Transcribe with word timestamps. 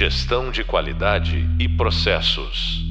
Gestão 0.00 0.50
de 0.50 0.64
qualidade 0.64 1.46
e 1.60 1.68
processos. 1.68 2.82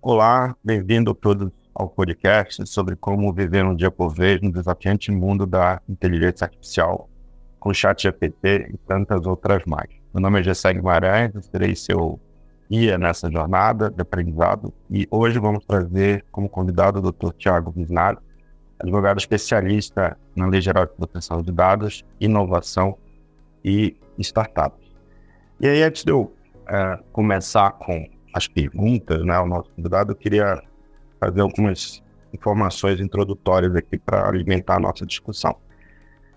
Olá, 0.00 0.54
bem-vindo 0.62 1.12
todos 1.12 1.50
ao 1.74 1.88
podcast 1.88 2.64
sobre 2.68 2.94
como 2.94 3.32
viver 3.32 3.64
um 3.64 3.74
dia 3.74 3.90
por 3.90 4.14
vez 4.14 4.40
no 4.40 4.52
desafiante 4.52 5.10
mundo 5.10 5.44
da 5.44 5.82
inteligência 5.88 6.44
artificial 6.44 7.10
com 7.58 7.74
chat 7.74 8.00
GPT 8.00 8.70
e 8.72 8.78
tantas 8.86 9.26
outras 9.26 9.64
mais. 9.66 9.90
Meu 10.14 10.22
nome 10.22 10.38
é 10.38 10.44
Gessé 10.44 10.72
Guimarães, 10.72 11.34
eu 11.34 11.42
serei 11.42 11.74
seu 11.74 12.20
guia 12.70 12.96
nessa 12.96 13.28
jornada 13.28 13.90
de 13.90 14.02
aprendizado 14.02 14.72
e 14.88 15.04
hoje 15.10 15.40
vamos 15.40 15.64
trazer 15.64 16.24
como 16.30 16.48
convidado 16.48 17.00
o 17.00 17.10
Dr. 17.10 17.32
Tiago 17.36 17.72
Visnari, 17.72 18.18
advogado 18.78 19.18
especialista 19.18 20.16
na 20.34 20.46
Lei 20.46 20.60
Geral 20.60 20.86
de 20.86 20.92
Proteção 20.92 21.42
de 21.42 21.52
Dados, 21.52 22.04
Inovação 22.20 22.96
e 23.64 23.96
Startups. 24.18 24.94
E 25.60 25.68
aí, 25.68 25.82
antes 25.82 26.04
de 26.04 26.12
eu 26.12 26.22
uh, 26.22 27.02
começar 27.12 27.72
com 27.72 28.06
as 28.34 28.48
perguntas, 28.48 29.24
né, 29.24 29.34
ao 29.34 29.46
nosso 29.46 29.70
convidado, 29.70 30.12
eu 30.12 30.16
queria 30.16 30.62
fazer 31.20 31.40
algumas 31.40 32.02
informações 32.32 33.00
introdutórias 33.00 33.74
aqui 33.76 33.96
para 33.96 34.28
alimentar 34.28 34.76
a 34.76 34.80
nossa 34.80 35.06
discussão. 35.06 35.56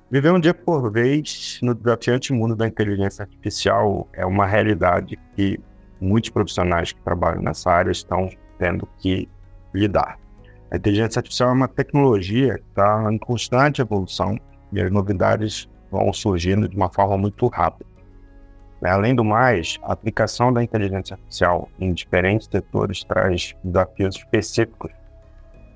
Viver 0.10 0.32
um 0.32 0.40
dia 0.40 0.54
por 0.54 0.90
vez 0.92 1.60
no 1.62 1.74
desafiante 1.74 2.32
mundo 2.32 2.56
da 2.56 2.68
inteligência 2.68 3.24
artificial 3.24 4.08
é 4.14 4.26
uma 4.26 4.46
realidade 4.46 5.20
que 5.36 5.60
muitos 6.00 6.30
profissionais 6.30 6.94
que 6.94 7.02
trabalham 7.02 7.42
nessa 7.42 7.70
área 7.70 7.92
estão 7.92 8.30
tendo 8.58 8.88
que 9.00 9.28
lidar. 9.74 10.18
A 10.70 10.76
inteligência 10.76 11.20
artificial 11.20 11.50
é 11.50 11.54
uma 11.54 11.68
tecnologia 11.68 12.56
que 12.56 12.68
está 12.70 13.08
em 13.10 13.18
constante 13.18 13.82
evolução 13.82 14.38
e 14.74 14.82
as 14.82 14.92
novidades 14.92 15.70
vão 15.90 16.12
surgindo 16.12 16.68
de 16.68 16.76
uma 16.76 16.92
forma 16.92 17.18
muito 17.18 17.48
rápida. 17.48 17.90
Além 18.84 19.16
do 19.16 19.24
mais, 19.24 19.78
a 19.82 19.94
aplicação 19.94 20.52
da 20.52 20.62
inteligência 20.62 21.16
artificial 21.16 21.70
em 21.80 21.94
diferentes 21.94 22.48
setores 22.52 23.04
traz 23.06 23.56
desafios 23.64 24.18
específicos 24.18 24.92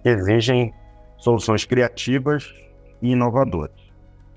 que 0.03 0.09
exigem 0.09 0.73
soluções 1.17 1.63
criativas 1.63 2.53
e 3.01 3.11
inovadoras. 3.11 3.79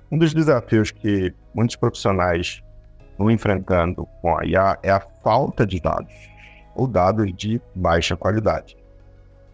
Um 0.09 0.17
dos 0.17 0.33
desafios 0.33 0.89
que 0.89 1.33
muitos 1.53 1.75
profissionais 1.75 2.63
estão 3.11 3.29
enfrentando 3.29 4.07
com 4.21 4.37
a 4.37 4.45
IA 4.45 4.77
é 4.81 4.91
a 4.91 5.01
falta 5.21 5.65
de 5.65 5.81
dados, 5.81 6.13
ou 6.75 6.87
dados 6.87 7.31
de 7.35 7.61
baixa 7.75 8.15
qualidade. 8.15 8.77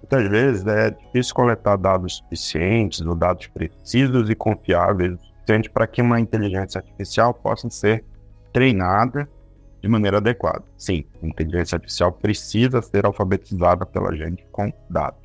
Muitas 0.02 0.30
vezes 0.30 0.68
é 0.68 0.92
difícil 0.92 1.34
coletar 1.36 1.78
dados 1.78 2.18
suficientes 2.18 3.02
ou 3.02 3.16
dados 3.16 3.48
precisos 3.48 4.30
e 4.30 4.36
confiáveis 4.36 5.20
para 5.74 5.86
que 5.86 6.02
uma 6.02 6.20
inteligência 6.20 6.80
artificial 6.80 7.34
possa 7.34 7.70
ser 7.70 8.06
treinada 8.54 9.28
de 9.82 9.88
maneira 9.88 10.18
adequada. 10.18 10.64
Sim, 10.78 11.04
a 11.22 11.26
inteligência 11.26 11.76
artificial 11.76 12.12
precisa 12.12 12.82
ser 12.82 13.06
alfabetizada 13.06 13.86
pela 13.86 14.16
gente 14.16 14.46
com 14.52 14.72
dados. 14.90 15.20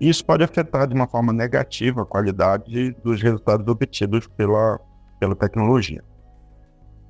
Isso 0.00 0.24
pode 0.24 0.44
afetar 0.44 0.86
de 0.86 0.94
uma 0.94 1.06
forma 1.06 1.32
negativa 1.32 2.02
a 2.02 2.06
qualidade 2.06 2.92
dos 3.02 3.20
resultados 3.20 3.66
obtidos 3.66 4.26
pela, 4.28 4.80
pela 5.18 5.34
tecnologia. 5.34 6.02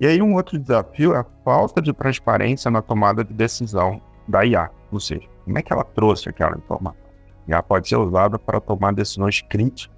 E 0.01 0.07
aí 0.07 0.23
um 0.23 0.35
outro 0.35 0.59
desafio 0.59 1.15
é 1.15 1.19
a 1.19 1.27
falta 1.45 1.83
de 1.83 1.93
transparência 1.93 2.71
na 2.71 2.81
tomada 2.81 3.23
de 3.23 3.35
decisão 3.35 4.01
da 4.27 4.45
IA, 4.45 4.71
ou 4.91 4.99
seja, 4.99 5.29
como 5.51 5.59
é 5.59 5.63
que 5.63 5.73
ela 5.73 5.83
trouxe 5.83 6.29
aquela 6.29 6.57
informação. 6.57 7.11
A 7.49 7.51
IA 7.51 7.63
pode 7.63 7.89
ser 7.89 7.97
usada 7.97 8.39
para 8.39 8.61
tomar 8.61 8.93
decisões 8.95 9.41
críticas, 9.43 9.93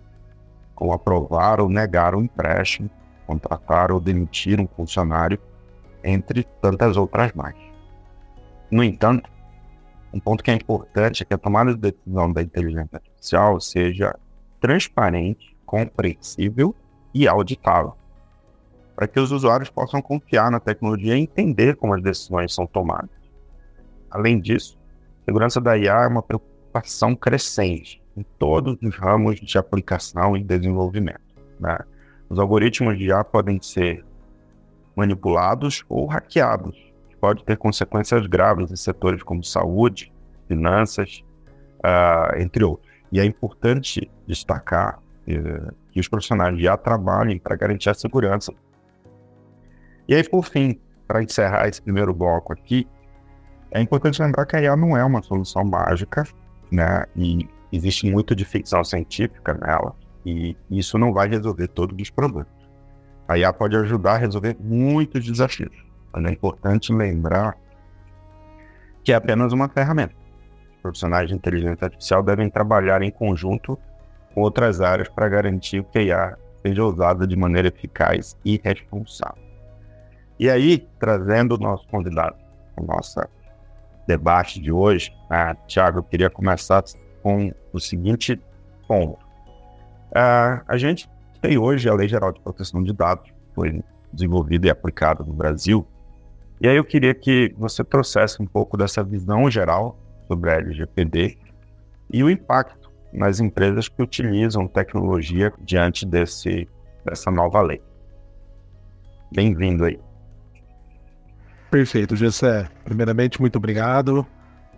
como 0.74 0.94
aprovar 0.94 1.60
ou 1.60 1.68
negar 1.68 2.14
um 2.14 2.22
empréstimo, 2.22 2.88
contratar 3.26 3.92
ou 3.92 4.00
demitir 4.00 4.58
um 4.58 4.66
funcionário, 4.66 5.38
entre 6.02 6.42
tantas 6.62 6.96
outras 6.96 7.32
mais. 7.34 7.54
No 8.70 8.82
entanto, 8.82 9.30
um 10.12 10.18
ponto 10.18 10.42
que 10.42 10.50
é 10.50 10.54
importante 10.54 11.22
é 11.22 11.26
que 11.26 11.34
a 11.34 11.38
tomada 11.38 11.74
de 11.74 11.80
decisão 11.80 12.32
da 12.32 12.42
inteligência 12.42 12.96
artificial 12.96 13.60
seja 13.60 14.18
transparente, 14.58 15.54
compreensível 15.66 16.74
e 17.12 17.28
auditável, 17.28 17.94
para 18.96 19.06
que 19.06 19.20
os 19.20 19.30
usuários 19.30 19.68
possam 19.68 20.00
confiar 20.00 20.50
na 20.50 20.58
tecnologia 20.58 21.14
e 21.14 21.20
entender 21.20 21.76
como 21.76 21.92
as 21.92 22.02
decisões 22.02 22.54
são 22.54 22.66
tomadas. 22.66 23.10
Além 24.10 24.40
disso, 24.40 24.81
segurança 25.24 25.60
da 25.60 25.76
IA 25.76 26.04
é 26.04 26.08
uma 26.08 26.22
preocupação 26.22 27.14
crescente 27.14 28.02
em 28.16 28.22
todos 28.38 28.76
os 28.82 28.94
ramos 28.96 29.40
de 29.40 29.58
aplicação 29.58 30.36
e 30.36 30.42
desenvolvimento. 30.42 31.20
Né? 31.58 31.78
Os 32.28 32.38
algoritmos 32.38 32.98
de 32.98 33.06
IA 33.06 33.24
podem 33.24 33.60
ser 33.60 34.04
manipulados 34.94 35.84
ou 35.88 36.06
hackeados, 36.06 36.76
que 37.08 37.16
pode 37.16 37.44
ter 37.44 37.56
consequências 37.56 38.26
graves 38.26 38.70
em 38.70 38.76
setores 38.76 39.22
como 39.22 39.42
saúde, 39.42 40.12
finanças, 40.48 41.24
uh, 41.78 42.38
entre 42.38 42.64
outros. 42.64 42.90
E 43.10 43.20
é 43.20 43.24
importante 43.24 44.10
destacar 44.26 44.98
uh, 44.98 45.74
que 45.90 46.00
os 46.00 46.08
profissionais 46.08 46.56
de 46.56 46.64
IA 46.64 46.76
trabalhem 46.76 47.38
para 47.38 47.56
garantir 47.56 47.90
a 47.90 47.94
segurança. 47.94 48.52
E 50.08 50.14
aí, 50.14 50.28
por 50.28 50.44
fim, 50.44 50.80
para 51.06 51.22
encerrar 51.22 51.68
esse 51.68 51.80
primeiro 51.80 52.12
bloco 52.12 52.52
aqui, 52.52 52.86
é 53.72 53.80
importante 53.80 54.22
lembrar 54.22 54.44
que 54.44 54.54
a 54.54 54.60
IA 54.60 54.76
não 54.76 54.96
é 54.96 55.04
uma 55.04 55.22
solução 55.22 55.64
mágica, 55.64 56.24
né? 56.70 57.04
E 57.16 57.48
existe 57.72 58.10
muito 58.10 58.36
de 58.36 58.44
ficção 58.44 58.84
científica 58.84 59.54
nela. 59.54 59.94
E 60.26 60.56
isso 60.70 60.98
não 60.98 61.12
vai 61.12 61.28
resolver 61.28 61.68
todos 61.68 61.96
os 62.00 62.10
problemas. 62.10 62.52
A 63.26 63.38
IA 63.38 63.52
pode 63.52 63.74
ajudar 63.76 64.12
a 64.14 64.18
resolver 64.18 64.56
muitos 64.60 65.24
desafios, 65.24 65.74
mas 66.12 66.24
é 66.24 66.30
importante 66.30 66.92
lembrar 66.92 67.56
que 69.02 69.12
é 69.12 69.14
apenas 69.14 69.52
uma 69.52 69.68
ferramenta. 69.68 70.14
Os 70.76 70.82
profissionais 70.82 71.28
de 71.28 71.34
inteligência 71.34 71.86
artificial 71.86 72.22
devem 72.22 72.50
trabalhar 72.50 73.00
em 73.02 73.10
conjunto 73.10 73.78
com 74.34 74.42
outras 74.42 74.80
áreas 74.80 75.08
para 75.08 75.28
garantir 75.28 75.82
que 75.84 75.98
a 75.98 76.02
IA 76.02 76.38
seja 76.60 76.84
usada 76.84 77.26
de 77.26 77.36
maneira 77.36 77.68
eficaz 77.68 78.36
e 78.44 78.60
responsável. 78.62 79.42
E 80.38 80.50
aí, 80.50 80.86
trazendo 80.98 81.54
o 81.54 81.58
nosso 81.58 81.86
convidado, 81.88 82.36
o 82.76 82.84
nosso 82.84 83.18
debate 84.06 84.60
de 84.60 84.72
hoje, 84.72 85.12
ah, 85.30 85.54
Tiago, 85.66 85.98
eu 85.98 86.02
queria 86.02 86.28
começar 86.28 86.82
com 87.22 87.52
o 87.72 87.80
seguinte 87.80 88.40
ponto. 88.86 89.18
Uh, 90.10 90.60
a 90.66 90.76
gente 90.76 91.08
tem 91.40 91.56
hoje 91.56 91.88
a 91.88 91.94
Lei 91.94 92.08
Geral 92.08 92.32
de 92.32 92.40
Proteção 92.40 92.82
de 92.82 92.92
Dados, 92.92 93.32
foi 93.54 93.82
desenvolvida 94.12 94.66
e 94.66 94.70
aplicada 94.70 95.24
no 95.24 95.32
Brasil. 95.32 95.86
E 96.60 96.68
aí 96.68 96.76
eu 96.76 96.84
queria 96.84 97.14
que 97.14 97.54
você 97.56 97.82
trouxesse 97.82 98.42
um 98.42 98.46
pouco 98.46 98.76
dessa 98.76 99.02
visão 99.02 99.50
geral 99.50 99.98
sobre 100.28 100.50
a 100.50 100.54
LGPD 100.54 101.38
e 102.12 102.22
o 102.22 102.30
impacto 102.30 102.90
nas 103.12 103.40
empresas 103.40 103.88
que 103.88 104.02
utilizam 104.02 104.66
tecnologia 104.66 105.52
diante 105.60 106.06
desse, 106.06 106.68
dessa 107.04 107.30
nova 107.30 107.60
lei. 107.60 107.80
Bem-vindo 109.34 109.84
aí. 109.84 109.98
Perfeito, 111.72 112.14
Gessé. 112.14 112.68
Primeiramente, 112.84 113.40
muito 113.40 113.56
obrigado 113.56 114.26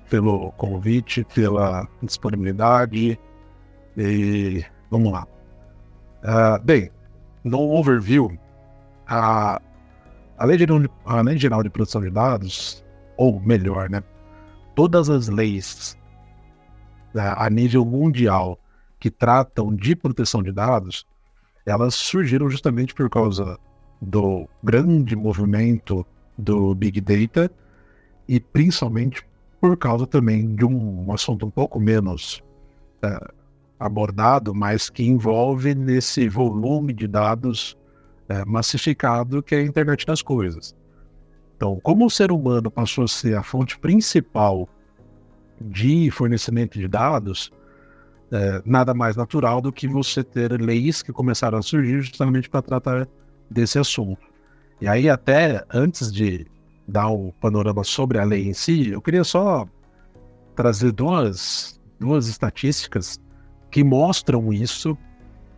pelo 0.08 0.52
convite, 0.52 1.26
pela 1.34 1.88
disponibilidade. 2.00 3.18
E 3.96 4.64
Vamos 4.94 5.12
lá. 5.12 5.26
Uh, 6.22 6.62
bem, 6.62 6.88
no 7.42 7.58
overview, 7.58 8.38
a, 9.08 9.60
a, 10.38 10.44
lei 10.44 10.56
geral, 10.56 10.82
a 11.04 11.20
Lei 11.20 11.36
Geral 11.36 11.64
de 11.64 11.68
Proteção 11.68 12.00
de 12.00 12.10
Dados, 12.10 12.84
ou 13.16 13.40
melhor, 13.40 13.90
né, 13.90 14.04
todas 14.76 15.10
as 15.10 15.26
leis 15.26 15.98
uh, 17.12 17.34
a 17.36 17.50
nível 17.50 17.84
mundial 17.84 18.56
que 19.00 19.10
tratam 19.10 19.74
de 19.74 19.96
proteção 19.96 20.44
de 20.44 20.52
dados, 20.52 21.04
elas 21.66 21.96
surgiram 21.96 22.48
justamente 22.48 22.94
por 22.94 23.10
causa 23.10 23.58
do 24.00 24.48
grande 24.62 25.16
movimento 25.16 26.06
do 26.36 26.74
Big 26.74 27.00
Data 27.00 27.50
e 28.28 28.40
principalmente 28.40 29.26
por 29.60 29.76
causa 29.76 30.06
também 30.06 30.54
de 30.54 30.64
um, 30.64 31.12
assunto 31.12 31.46
um 31.46 31.50
pouco 31.50 31.80
menos 31.80 32.42
uh, 33.04 33.32
abordado, 33.78 34.54
mas 34.54 34.90
que 34.90 35.02
envolve 35.02 35.74
nesse 35.74 36.28
volume 36.28 36.92
de 36.92 37.06
dados 37.06 37.76
é, 38.28 38.44
massificado 38.44 39.42
que 39.42 39.54
é 39.54 39.58
a 39.58 39.62
internet 39.62 40.06
das 40.06 40.22
coisas. 40.22 40.74
Então, 41.56 41.78
como 41.82 42.06
o 42.06 42.10
ser 42.10 42.32
humano 42.32 42.70
passou 42.70 43.04
a 43.04 43.08
ser 43.08 43.36
a 43.36 43.42
fonte 43.42 43.78
principal 43.78 44.68
de 45.60 46.10
fornecimento 46.10 46.78
de 46.78 46.88
dados, 46.88 47.52
é, 48.32 48.62
nada 48.64 48.92
mais 48.92 49.16
natural 49.16 49.60
do 49.60 49.72
que 49.72 49.86
você 49.86 50.24
ter 50.24 50.60
leis 50.60 51.02
que 51.02 51.12
começaram 51.12 51.58
a 51.58 51.62
surgir 51.62 52.00
justamente 52.00 52.48
para 52.48 52.62
tratar 52.62 53.08
desse 53.50 53.78
assunto. 53.78 54.33
E 54.80 54.88
aí, 54.88 55.08
até 55.08 55.64
antes 55.72 56.12
de 56.12 56.46
dar 56.86 57.08
o 57.08 57.32
panorama 57.40 57.84
sobre 57.84 58.18
a 58.18 58.24
lei 58.24 58.48
em 58.48 58.52
si, 58.52 58.90
eu 58.90 59.00
queria 59.00 59.24
só 59.24 59.66
trazer 60.54 60.92
duas, 60.92 61.80
duas 61.98 62.28
estatísticas 62.28 63.20
que 63.70 63.82
mostram 63.82 64.52
isso, 64.52 64.96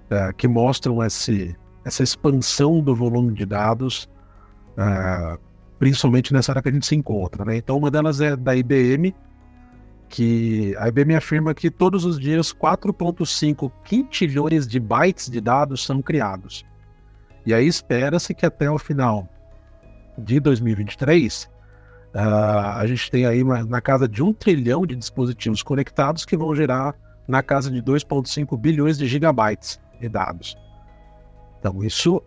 é, 0.08 0.32
que 0.32 0.46
mostram 0.46 1.02
esse, 1.02 1.56
essa 1.84 2.02
expansão 2.02 2.80
do 2.80 2.94
volume 2.94 3.32
de 3.32 3.44
dados, 3.44 4.08
uh, 4.72 5.38
principalmente 5.78 6.32
nessa 6.32 6.52
área 6.52 6.62
que 6.62 6.68
a 6.68 6.72
gente 6.72 6.86
se 6.86 6.94
encontra. 6.94 7.44
Né? 7.44 7.56
Então, 7.58 7.76
uma 7.76 7.90
delas 7.90 8.20
é 8.20 8.36
da 8.36 8.56
IBM, 8.56 9.14
que 10.08 10.74
a 10.78 10.88
IBM 10.88 11.14
afirma 11.14 11.52
que 11.52 11.70
todos 11.70 12.04
os 12.04 12.18
dias 12.18 12.52
4,5 12.52 13.70
quintilhões 13.84 14.66
de 14.66 14.78
bytes 14.78 15.28
de 15.28 15.40
dados 15.40 15.84
são 15.84 16.00
criados. 16.00 16.64
E 17.46 17.54
aí 17.54 17.66
espera-se 17.66 18.34
que 18.34 18.44
até 18.44 18.70
o 18.70 18.78
final 18.78 19.28
de 20.18 20.40
2023 20.40 21.44
uh, 21.44 21.48
ah, 22.14 22.78
a 22.78 22.86
gente 22.86 23.10
tem 23.10 23.24
aí 23.24 23.42
uma, 23.42 23.64
na 23.64 23.80
casa 23.80 24.08
de 24.08 24.22
um 24.22 24.32
trilhão 24.32 24.84
de 24.84 24.96
dispositivos 24.96 25.62
conectados 25.62 26.24
que 26.24 26.36
vão 26.36 26.54
gerar 26.54 26.94
na 27.28 27.42
casa 27.42 27.70
de 27.70 27.80
2,5 27.82 28.58
bilhões 28.58 28.98
de 28.98 29.06
gigabytes 29.06 29.80
de 30.00 30.08
dados. 30.08 30.56
Então 31.58 31.82
isso 31.84 32.20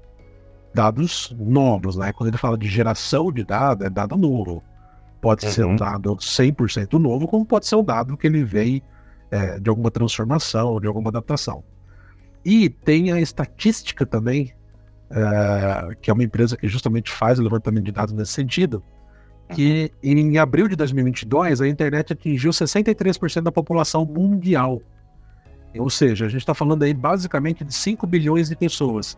dados 0.74 1.36
novos, 1.38 1.96
né? 1.96 2.14
Quando 2.14 2.30
ele 2.30 2.38
fala 2.38 2.58
de 2.58 2.68
geração 2.68 3.32
de 3.32 3.44
dados, 3.44 3.86
é 3.86 3.90
dado 3.90 4.16
novo. 4.16 4.64
Pode 5.22 5.46
uhum. 5.46 5.52
ser 5.52 5.66
um 5.66 5.76
dado 5.76 6.16
100% 6.16 6.94
novo, 6.94 7.28
como 7.28 7.46
pode 7.46 7.66
ser 7.66 7.76
um 7.76 7.84
dado 7.84 8.16
que 8.16 8.28
ele 8.28 8.44
veio 8.44 8.82
é, 9.32 9.60
de 9.60 9.70
alguma 9.70 9.92
transformação, 9.92 10.80
de 10.80 10.88
alguma 10.88 11.10
adaptação. 11.10 11.64
E 12.46 12.70
tem 12.70 13.12
a 13.12 13.20
estatística 13.20 14.06
também, 14.06 14.54
é, 15.12 15.96
que 16.02 16.10
é 16.10 16.14
uma 16.14 16.24
empresa 16.24 16.56
que 16.56 16.68
justamente 16.68 17.12
faz 17.12 17.40
o 17.40 17.44
levantamento 17.44 17.86
de 17.86 17.92
dados 17.92 18.14
nesse 18.14 18.34
sentido, 18.34 18.84
que 19.54 19.92
uhum. 20.04 20.12
em 20.12 20.38
abril 20.38 20.68
de 20.68 20.76
2022 20.76 21.62
a 21.62 21.68
internet 21.68 22.14
atingiu 22.14 22.52
63% 22.52 23.42
da 23.42 23.52
população 23.52 24.06
mundial. 24.06 24.82
Ou 25.78 25.90
seja, 25.90 26.26
a 26.26 26.30
gente 26.30 26.42
está 26.42 26.54
falando 26.54 26.84
aí 26.84 26.94
basicamente 26.94 27.64
de 27.64 27.74
5 27.74 28.06
bilhões 28.08 28.50
de 28.50 28.56
pessoas. 28.56 29.18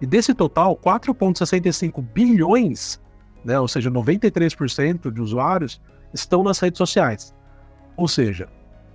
E 0.00 0.06
desse 0.06 0.34
total, 0.34 0.76
4,65 0.76 2.02
bilhões 2.02 3.00
né, 3.44 3.58
ou 3.58 3.68
seja, 3.68 3.90
93% 3.90 5.10
de 5.10 5.20
usuários 5.20 5.80
estão 6.12 6.42
nas 6.42 6.58
redes 6.58 6.78
sociais. 6.78 7.34
Ou 7.96 8.08
seja, 8.08 8.48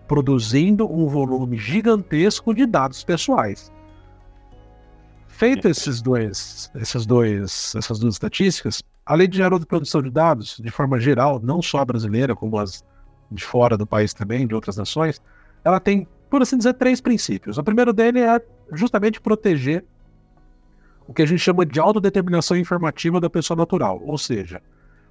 produzindo 0.07 0.91
um 0.91 1.07
volume 1.07 1.57
gigantesco 1.57 2.53
de 2.53 2.65
dados 2.65 3.03
pessoais. 3.03 3.71
Feito 5.37 5.67
esses 5.67 6.01
dois, 6.01 6.71
esses 6.73 7.05
dois, 7.05 7.75
essas 7.75 7.99
duas 7.99 8.15
estatísticas, 8.15 8.81
a 9.05 9.13
lei 9.13 9.27
de 9.27 9.37
geral 9.37 9.59
de 9.59 9.67
produção 9.67 10.01
de 10.01 10.09
dados, 10.09 10.59
de 10.59 10.71
forma 10.71 10.99
geral, 10.99 11.39
não 11.39 11.61
só 11.61 11.85
brasileira, 11.85 12.35
como 12.35 12.57
as 12.57 12.83
de 13.29 13.45
fora 13.45 13.77
do 13.77 13.85
país 13.85 14.15
também, 14.15 14.47
de 14.47 14.55
outras 14.55 14.77
nações, 14.77 15.21
ela 15.63 15.79
tem, 15.79 16.07
por 16.27 16.41
assim 16.41 16.57
dizer, 16.57 16.73
três 16.73 16.99
princípios. 16.99 17.59
O 17.59 17.63
primeiro 17.63 17.93
dele 17.93 18.19
é 18.19 18.41
justamente 18.73 19.21
proteger 19.21 19.85
o 21.07 21.13
que 21.13 21.21
a 21.21 21.25
gente 21.27 21.37
chama 21.37 21.67
de 21.67 21.79
autodeterminação 21.79 22.57
informativa 22.57 23.21
da 23.21 23.29
pessoa 23.29 23.55
natural. 23.55 24.01
Ou 24.03 24.17
seja, 24.17 24.59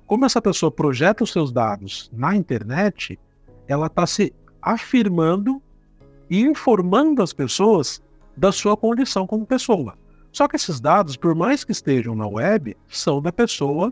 como 0.08 0.24
essa 0.24 0.42
pessoa 0.42 0.72
projeta 0.72 1.22
os 1.22 1.30
seus 1.30 1.52
dados 1.52 2.10
na 2.12 2.34
internet, 2.34 3.16
ela 3.68 3.86
está 3.86 4.04
se 4.04 4.34
afirmando 4.60 5.62
e 6.28 6.40
informando 6.40 7.22
as 7.22 7.32
pessoas 7.32 8.02
da 8.36 8.50
sua 8.50 8.76
condição 8.76 9.24
como 9.24 9.46
pessoa. 9.46 9.96
Só 10.36 10.46
que 10.46 10.56
esses 10.56 10.80
dados, 10.80 11.16
por 11.16 11.34
mais 11.34 11.64
que 11.64 11.72
estejam 11.72 12.14
na 12.14 12.26
web, 12.26 12.76
são 12.88 13.22
da 13.22 13.32
pessoa 13.32 13.90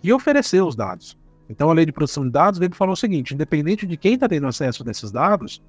que 0.00 0.10
ofereceu 0.14 0.66
os 0.66 0.74
dados. 0.74 1.14
Então 1.46 1.68
a 1.68 1.74
lei 1.74 1.84
de 1.84 1.92
proteção 1.92 2.24
de 2.24 2.30
dados 2.30 2.58
vem 2.58 2.70
falar 2.70 2.92
o 2.92 2.96
seguinte: 2.96 3.34
independente 3.34 3.86
de 3.86 3.94
quem 3.98 4.14
está 4.14 4.26
tendo 4.26 4.46
acesso 4.46 4.82
a 4.82 4.90
esses 4.90 5.12
dados, 5.12 5.62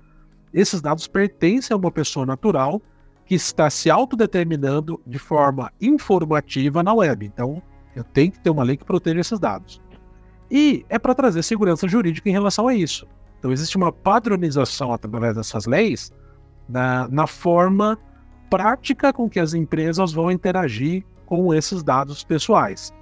esses 0.53 0.81
dados 0.81 1.05
pertencem 1.05 1.75
a 1.75 1.77
uma 1.77 1.91
pessoa 1.91 2.25
natural 2.25 2.81
que 3.25 3.35
está 3.35 3.69
se 3.69 3.89
autodeterminando 3.89 5.01
de 5.05 5.19
forma 5.19 5.69
informativa 5.81 6.81
na 6.81 6.93
web. 6.93 7.25
Então, 7.25 7.61
eu 7.93 8.05
tenho 8.05 8.31
que 8.31 8.39
ter 8.39 8.51
uma 8.51 8.63
lei 8.63 8.77
que 8.77 8.85
proteja 8.85 9.19
esses 9.19 9.37
dados. 9.37 9.81
E 10.49 10.85
é 10.87 10.97
para 10.97 11.13
trazer 11.13 11.43
segurança 11.43 11.89
jurídica 11.89 12.29
em 12.29 12.31
relação 12.31 12.69
a 12.69 12.73
isso. 12.73 13.05
Então, 13.37 13.51
existe 13.51 13.75
uma 13.75 13.91
padronização 13.91 14.93
através 14.93 15.35
dessas 15.35 15.65
leis 15.65 16.09
na, 16.69 17.05
na 17.09 17.27
forma 17.27 17.99
prática 18.49 19.11
com 19.11 19.29
que 19.29 19.39
as 19.39 19.53
empresas 19.53 20.13
vão 20.13 20.31
interagir 20.31 21.03
com 21.25 21.53
esses 21.53 21.83
dados 21.83 22.23
pessoais. 22.23 22.93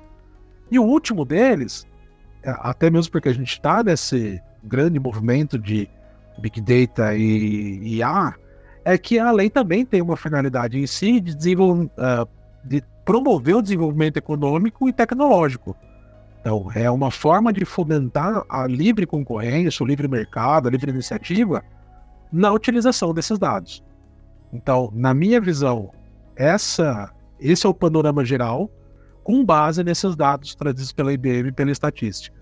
E 0.71 0.79
o 0.79 0.83
último 0.83 1.25
deles, 1.25 1.87
é, 2.43 2.55
até 2.59 2.89
mesmo 2.89 3.11
porque 3.11 3.29
a 3.29 3.33
gente 3.33 3.51
está 3.51 3.83
nesse 3.83 4.41
grande 4.63 4.99
movimento 4.99 5.57
de 5.59 5.89
Big 6.39 6.61
Data 6.61 7.15
e 7.15 7.97
IA, 7.97 8.33
é 8.85 8.97
que 8.97 9.19
a 9.19 9.31
lei 9.31 9.49
também 9.49 9.85
tem 9.85 10.01
uma 10.01 10.17
finalidade 10.17 10.79
em 10.79 10.87
si 10.87 11.19
de. 11.19 11.55
Uh, 11.55 12.27
de 12.63 12.81
promover 13.03 13.55
o 13.55 13.61
desenvolvimento 13.61 14.17
econômico 14.17 14.87
e 14.87 14.93
tecnológico. 14.93 15.75
Então, 16.39 16.69
é 16.73 16.89
uma 16.89 17.11
forma 17.11 17.51
de 17.53 17.65
fomentar 17.65 18.43
a 18.49 18.65
livre 18.67 19.05
concorrência, 19.05 19.83
o 19.83 19.87
livre 19.87 20.07
mercado, 20.07 20.67
a 20.67 20.71
livre 20.71 20.91
iniciativa 20.91 21.63
na 22.31 22.51
utilização 22.51 23.13
desses 23.13 23.37
dados. 23.37 23.83
Então, 24.53 24.91
na 24.93 25.13
minha 25.13 25.41
visão, 25.41 25.91
essa, 26.35 27.11
esse 27.39 27.65
é 27.65 27.69
o 27.69 27.73
panorama 27.73 28.23
geral 28.23 28.69
com 29.23 29.43
base 29.43 29.83
nesses 29.83 30.15
dados 30.15 30.53
trazidos 30.53 30.93
pela 30.93 31.11
IBM 31.11 31.49
e 31.49 31.51
pela 31.51 31.71
estatística. 31.71 32.37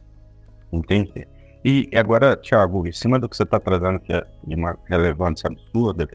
Entendi. 0.72 1.26
E 1.64 1.90
agora, 1.96 2.36
Thiago, 2.36 2.86
em 2.88 2.92
cima 2.92 3.20
do 3.20 3.30
que 3.30 3.38
você 3.38 3.44
está 3.44 3.60
trazendo, 3.60 4.00
que 4.00 4.12
é 4.12 4.26
de 4.46 4.56
uma 4.56 4.78
relevância 4.90 5.48
absurda, 5.48 6.08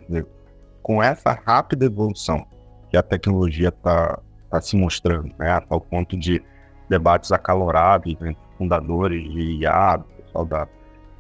com 0.82 1.02
essa 1.02 1.32
rápida 1.46 1.86
evolução 1.86 2.44
que 2.90 2.96
a 2.96 3.02
tecnologia 3.02 3.68
está 3.68 4.18
tá 4.50 4.60
se 4.60 4.76
mostrando, 4.76 5.32
né, 5.38 5.60
ao 5.68 5.80
ponto 5.80 6.16
de 6.16 6.42
debates 6.88 7.32
acalorados 7.32 8.12
entre 8.12 8.36
fundadores 8.58 9.22
de 9.32 9.62
IA, 9.62 9.98
pessoal 9.98 10.44
da 10.44 10.68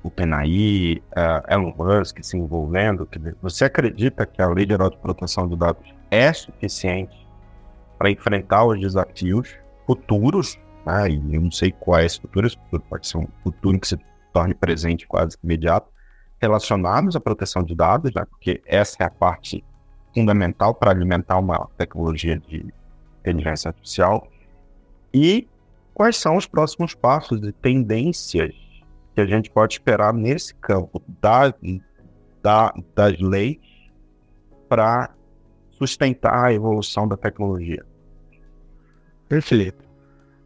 OpenAI, 0.06 1.02
uh, 1.12 1.52
Elon 1.52 1.74
Musk 1.76 2.18
se 2.22 2.36
envolvendo, 2.36 3.08
você 3.42 3.64
acredita 3.64 4.26
que 4.26 4.40
a 4.40 4.48
Lei 4.48 4.66
Geral 4.66 4.90
de 4.90 4.96
Proteção 4.98 5.48
de 5.48 5.56
Dados 5.56 5.94
é 6.10 6.32
suficiente 6.32 7.26
para 7.98 8.10
enfrentar 8.10 8.64
os 8.64 8.80
desafios 8.80 9.56
futuros, 9.86 10.58
né, 10.84 11.10
e 11.10 11.34
eu 11.34 11.40
não 11.40 11.50
sei 11.50 11.72
qual 11.72 12.00
é 12.00 12.06
esse 12.06 12.20
futuro, 12.20 12.46
esse 12.46 12.56
futuro 12.56 12.82
pode 12.88 13.06
ser 13.06 13.18
um 13.18 13.28
futuro 13.42 13.78
que 13.78 13.88
se 13.88 13.98
torne 14.32 14.54
presente 14.54 15.06
quase 15.06 15.36
imediato, 15.42 15.90
relacionados 16.38 17.16
à 17.16 17.20
proteção 17.20 17.62
de 17.62 17.74
dados, 17.74 18.12
né, 18.14 18.24
porque 18.28 18.62
essa 18.66 18.96
é 19.00 19.06
a 19.06 19.10
parte 19.10 19.64
fundamental 20.14 20.74
para 20.74 20.90
alimentar 20.90 21.38
uma 21.38 21.68
tecnologia 21.76 22.38
de 22.38 22.66
inteligência 23.20 23.68
artificial. 23.68 24.28
E 25.12 25.48
quais 25.92 26.16
são 26.16 26.36
os 26.36 26.46
próximos 26.46 26.94
passos 26.94 27.42
e 27.42 27.52
tendências 27.52 28.54
que 29.16 29.20
a 29.22 29.26
gente 29.26 29.50
pode 29.50 29.72
esperar 29.72 30.12
nesse 30.12 30.54
campo 30.56 31.02
da, 31.22 31.52
da, 32.42 32.74
das 32.94 33.18
leis 33.18 33.56
para 34.68 35.08
sustentar 35.70 36.44
a 36.44 36.52
evolução 36.52 37.08
da 37.08 37.16
tecnologia? 37.16 37.82
Perfeito. 39.26 39.82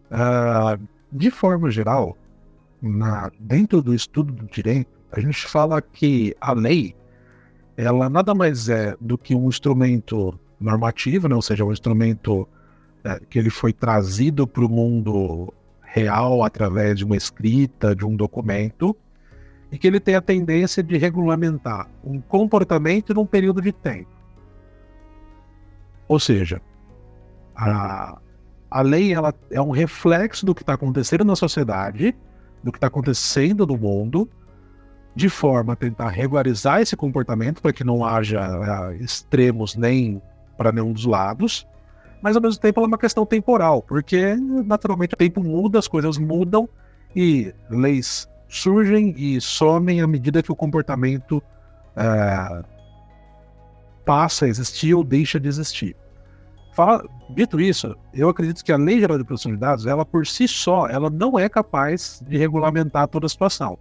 Uh, 0.09 0.81
de 1.11 1.33
forma 1.33 1.69
geral, 1.69 2.17
na, 2.81 3.29
dentro 3.41 3.83
do 3.83 3.93
estudo 3.93 4.33
do 4.33 4.47
direito, 4.47 4.97
a 5.11 5.19
gente 5.19 5.49
fala 5.49 5.83
que 5.83 6.33
a 6.41 6.53
lei, 6.53 6.95
ela 7.77 8.09
nada 8.09 8.37
mais 8.37 8.69
é 8.69 8.95
do 9.01 9.19
que 9.19 9.35
um 9.35 9.49
instrumento 9.49 10.39
normativo, 10.61 11.27
né? 11.27 11.35
ou 11.35 11.43
seja, 11.43 11.65
um 11.65 11.73
instrumento 11.73 12.49
é, 13.03 13.19
que 13.29 13.37
ele 13.37 13.51
foi 13.51 13.73
trazido 13.73 14.47
para 14.47 14.65
o 14.65 14.69
mundo 14.69 15.53
real 15.93 16.43
através 16.43 16.99
de 16.99 17.05
uma 17.05 17.17
escrita, 17.17 17.95
de 17.95 18.05
um 18.05 18.17
documento, 18.17 18.97
e 19.71 19.79
que 19.79 19.87
ele 19.87 20.01
tem 20.01 20.15
a 20.15 20.21
tendência 20.21 20.83
de 20.83 20.97
regulamentar 20.97 21.89
um 22.05 22.21
comportamento 22.21 23.15
num 23.15 23.27
período 23.27 23.61
de 23.61 23.73
tempo. 23.73 24.11
Ou 26.09 26.19
seja, 26.19 26.61
a, 27.55 28.19
a 28.71 28.83
lei 28.83 29.13
ela 29.13 29.33
é 29.51 29.61
um 29.61 29.71
reflexo 29.71 30.45
do 30.45 30.55
que 30.55 30.63
está 30.63 30.75
acontecendo 30.75 31.25
na 31.25 31.37
sociedade 31.37 32.17
do 32.63 32.71
que 32.71 32.79
está 32.79 32.87
acontecendo 32.87 33.67
no 33.67 33.77
mundo, 33.77 34.29
de 35.15 35.29
forma 35.29 35.73
a 35.73 35.77
tentar 35.77 36.09
regularizar 36.09 36.81
esse 36.81 36.97
comportamento 36.97 37.61
para 37.61 37.73
que 37.73 37.83
não 37.83 38.05
haja 38.05 38.41
uh, 38.41 38.93
extremos 39.03 39.75
nem 39.75 40.23
para 40.57 40.71
nenhum 40.71 40.93
dos 40.93 41.05
lados, 41.05 41.67
mas 42.23 42.37
ao 42.37 42.43
mesmo 42.43 42.61
tempo 42.61 42.81
ela 42.81 42.87
é 42.87 42.89
uma 42.89 42.99
questão 42.99 43.25
temporal, 43.25 43.83
porque 43.83 44.37
naturalmente 44.37 45.15
o 45.15 45.17
tempo 45.17 45.43
muda, 45.43 45.79
as 45.79 45.89
coisas 45.89 46.19
mudam 46.19 46.69
e 47.15 47.53
leis 47.71 48.29
surgem 48.51 49.15
e 49.17 49.41
somem 49.41 50.01
à 50.01 50.07
medida 50.07 50.43
que 50.43 50.51
o 50.51 50.57
comportamento 50.57 51.39
uh, 51.39 52.65
passa 54.05 54.45
a 54.45 54.49
existir 54.49 54.93
ou 54.93 55.05
deixa 55.05 55.39
de 55.39 55.49
existir. 55.49 55.97
Fala, 56.75 57.05
dito 57.31 57.61
isso, 57.61 57.97
eu 58.13 58.29
acredito 58.29 58.65
que 58.65 58.73
a 58.73 58.77
Lei 58.77 59.01
Geral 59.01 59.19
de 59.19 59.25
Proteção 59.25 59.53
de 59.53 59.59
Dados, 59.59 59.87
ela 59.87 60.05
por 60.05 60.27
si 60.27 60.49
só, 60.49 60.89
ela 60.89 61.09
não 61.09 61.39
é 61.39 61.49
capaz 61.49 62.23
de 62.27 62.37
regulamentar 62.37 63.07
toda 63.09 63.27
a 63.27 63.29
situação. 63.29 63.79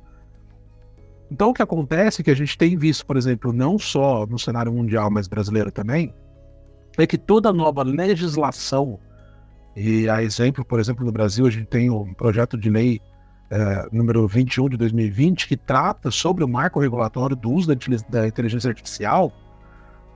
Então, 1.31 1.49
o 1.49 1.53
que 1.53 1.61
acontece 1.61 2.21
é 2.21 2.23
que 2.23 2.31
a 2.31 2.35
gente 2.35 2.57
tem 2.57 2.75
visto, 2.75 3.05
por 3.05 3.15
exemplo, 3.15 3.53
não 3.53 3.77
só 3.77 4.25
no 4.25 4.39
cenário 4.39 4.71
mundial, 4.73 5.11
mas 5.11 5.27
brasileiro 5.27 5.71
também, 5.71 6.13
é 6.97 7.07
que 7.07 7.17
toda 7.17 7.53
nova 7.53 7.83
legislação, 7.83 8.99
e 9.75 10.09
a 10.09 10.21
exemplo, 10.21 10.65
por 10.65 10.79
exemplo, 10.79 11.05
no 11.05 11.11
Brasil, 11.11 11.45
a 11.45 11.49
gente 11.49 11.67
tem 11.67 11.89
um 11.89 12.13
projeto 12.13 12.57
de 12.57 12.69
lei 12.69 13.01
é, 13.49 13.87
número 13.91 14.27
21 14.27 14.69
de 14.69 14.77
2020 14.77 15.47
que 15.47 15.57
trata 15.57 16.11
sobre 16.11 16.43
o 16.43 16.47
marco 16.47 16.79
regulatório 16.79 17.35
do 17.35 17.51
uso 17.51 17.73
da 18.09 18.27
inteligência 18.27 18.69
artificial, 18.69 19.31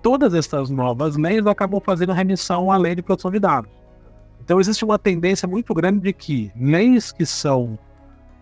todas 0.01 0.33
essas 0.33 0.69
novas 0.69 1.15
leis 1.15 1.45
acabam 1.47 1.81
fazendo 1.83 2.13
remissão 2.13 2.71
à 2.71 2.77
lei 2.77 2.95
de 2.95 3.01
proteção 3.01 3.31
de 3.31 3.39
dados. 3.39 3.71
Então 4.43 4.59
existe 4.59 4.83
uma 4.83 4.99
tendência 4.99 5.47
muito 5.47 5.73
grande 5.73 6.01
de 6.01 6.13
que 6.13 6.51
leis 6.55 7.11
que 7.11 7.25
são 7.25 7.79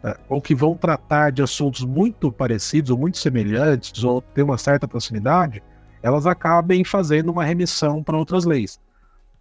é, 0.03 0.17
ou 0.27 0.41
que 0.41 0.55
vão 0.55 0.75
tratar 0.75 1.31
de 1.31 1.43
assuntos 1.43 1.85
muito 1.85 2.31
parecidos 2.31 2.89
ou 2.89 2.97
muito 2.97 3.19
semelhantes 3.19 4.03
ou 4.03 4.19
ter 4.19 4.41
uma 4.41 4.57
certa 4.57 4.87
proximidade, 4.87 5.61
elas 6.03 6.25
acabem 6.25 6.83
fazendo 6.83 7.31
uma 7.31 7.43
remissão 7.43 8.03
para 8.03 8.17
outras 8.17 8.45
leis. 8.45 8.79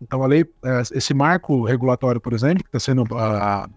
Então 0.00 0.22
a 0.22 0.26
lei, 0.26 0.44
é, 0.64 0.82
esse 0.92 1.12
marco 1.12 1.64
regulatório, 1.64 2.20
por 2.20 2.32
exemplo, 2.32 2.62
que 2.62 2.68
está 2.68 2.80
sendo 2.80 3.02
uh, 3.02 3.70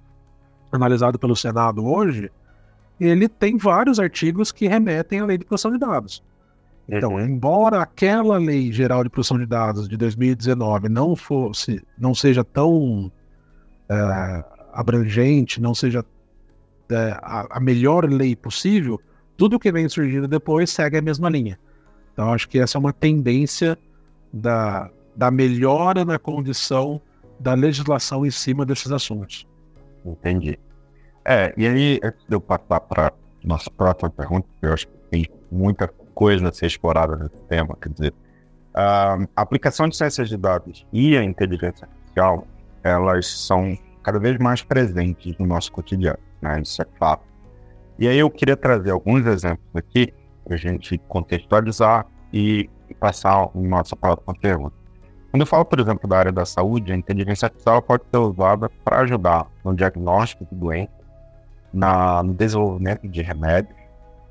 analisado 0.72 1.20
pelo 1.20 1.36
Senado 1.36 1.86
hoje, 1.86 2.32
ele 3.00 3.28
tem 3.28 3.58
vários 3.58 4.00
artigos 4.00 4.52
que 4.52 4.68
remetem 4.68 5.20
à 5.20 5.26
lei 5.26 5.38
de 5.38 5.46
proteção 5.46 5.72
de 5.72 5.78
dados. 5.78 6.24
Então, 6.88 7.20
embora 7.20 7.82
aquela 7.82 8.38
lei 8.38 8.72
geral 8.72 9.04
de 9.04 9.10
proteção 9.10 9.38
de 9.38 9.46
dados 9.46 9.88
de 9.88 9.96
2019 9.96 10.90
não 10.90 11.16
fosse, 11.16 11.82
não 11.98 12.14
seja 12.14 12.44
tão 12.44 13.12
é, 13.90 14.46
abrangente, 14.74 15.62
não 15.62 15.74
seja 15.74 16.04
é, 16.90 17.18
a, 17.22 17.58
a, 17.58 17.60
melhor 17.60 18.06
lei 18.06 18.36
possível, 18.36 19.00
tudo 19.38 19.60
que 19.60 19.72
vem 19.72 19.88
surgindo 19.88 20.28
depois 20.28 20.70
segue 20.70 20.98
a 20.98 21.02
mesma 21.02 21.30
linha. 21.30 21.58
Então, 22.14 22.32
acho 22.32 22.48
que 22.48 22.60
essa 22.60 22.78
é 22.78 22.80
uma 22.80 22.94
tendência 22.94 23.78
da, 24.32 24.90
da 25.16 25.32
melhora 25.32 26.06
na 26.06 26.18
condição 26.20 27.02
da 27.40 27.54
legislação 27.54 28.26
em 28.26 28.32
cima 28.32 28.66
desses 28.66 28.92
assuntos. 28.92 29.48
Entendi. 30.06 30.60
É, 31.26 31.54
e 31.58 31.68
aí, 31.68 32.00
antes 32.04 32.26
de 32.28 32.36
eu 32.36 32.42
passar 32.42 32.80
para 32.80 33.14
nossa 33.44 33.70
próxima 33.70 34.10
pergunta, 34.10 34.48
eu 34.62 34.74
acho 34.74 34.88
que 34.88 34.94
tem 35.10 35.28
muita 35.52 35.88
coisa 36.14 36.50
a 36.50 36.54
ser 36.54 36.68
explorada 36.68 37.16
nesse 37.16 37.38
tema. 37.50 37.76
Quer 37.82 37.90
dizer, 37.90 38.14
a 38.74 39.18
aplicação 39.36 39.88
de 39.88 39.96
ciências 39.96 40.30
de 40.30 40.38
dados 40.38 40.86
e 40.92 41.18
a 41.18 41.24
inteligência 41.24 41.88
artificial, 41.88 42.48
elas 42.84 43.28
são 43.28 43.78
cada 44.02 44.20
vez 44.20 44.38
mais 44.38 44.62
presentes 44.62 45.38
no 45.38 45.46
nosso 45.46 45.72
cotidiano, 45.72 46.20
né? 46.42 46.62
Isso 46.62 46.82
é 46.82 46.86
fato. 47.00 47.24
E 47.98 48.08
aí 48.08 48.18
eu 48.18 48.30
queria 48.30 48.58
trazer 48.58 48.92
alguns 48.92 49.26
exemplos 49.26 49.70
aqui 49.74 50.14
a 50.50 50.56
gente 50.56 50.98
contextualizar 51.08 52.06
e 52.32 52.70
passar 53.00 53.44
a 53.44 53.50
nossa 53.56 53.96
próxima 53.96 54.34
pergunta. 54.36 54.76
Quando 55.32 55.42
eu 55.42 55.48
falo, 55.48 55.66
por 55.66 55.80
exemplo, 55.80 56.08
da 56.08 56.18
área 56.18 56.32
da 56.32 56.46
saúde, 56.46 56.92
a 56.92 56.96
inteligência 56.96 57.48
artificial 57.48 57.82
pode 57.82 58.04
ser 58.12 58.18
usada 58.18 58.70
para 58.84 59.00
ajudar 59.00 59.48
no 59.64 59.74
diagnóstico 59.76 60.46
de 60.46 60.56
doenças, 60.56 61.04
na, 61.74 62.22
no 62.22 62.34
desenvolvimento 62.34 63.08
de 63.08 63.22
remédios, 63.22 63.76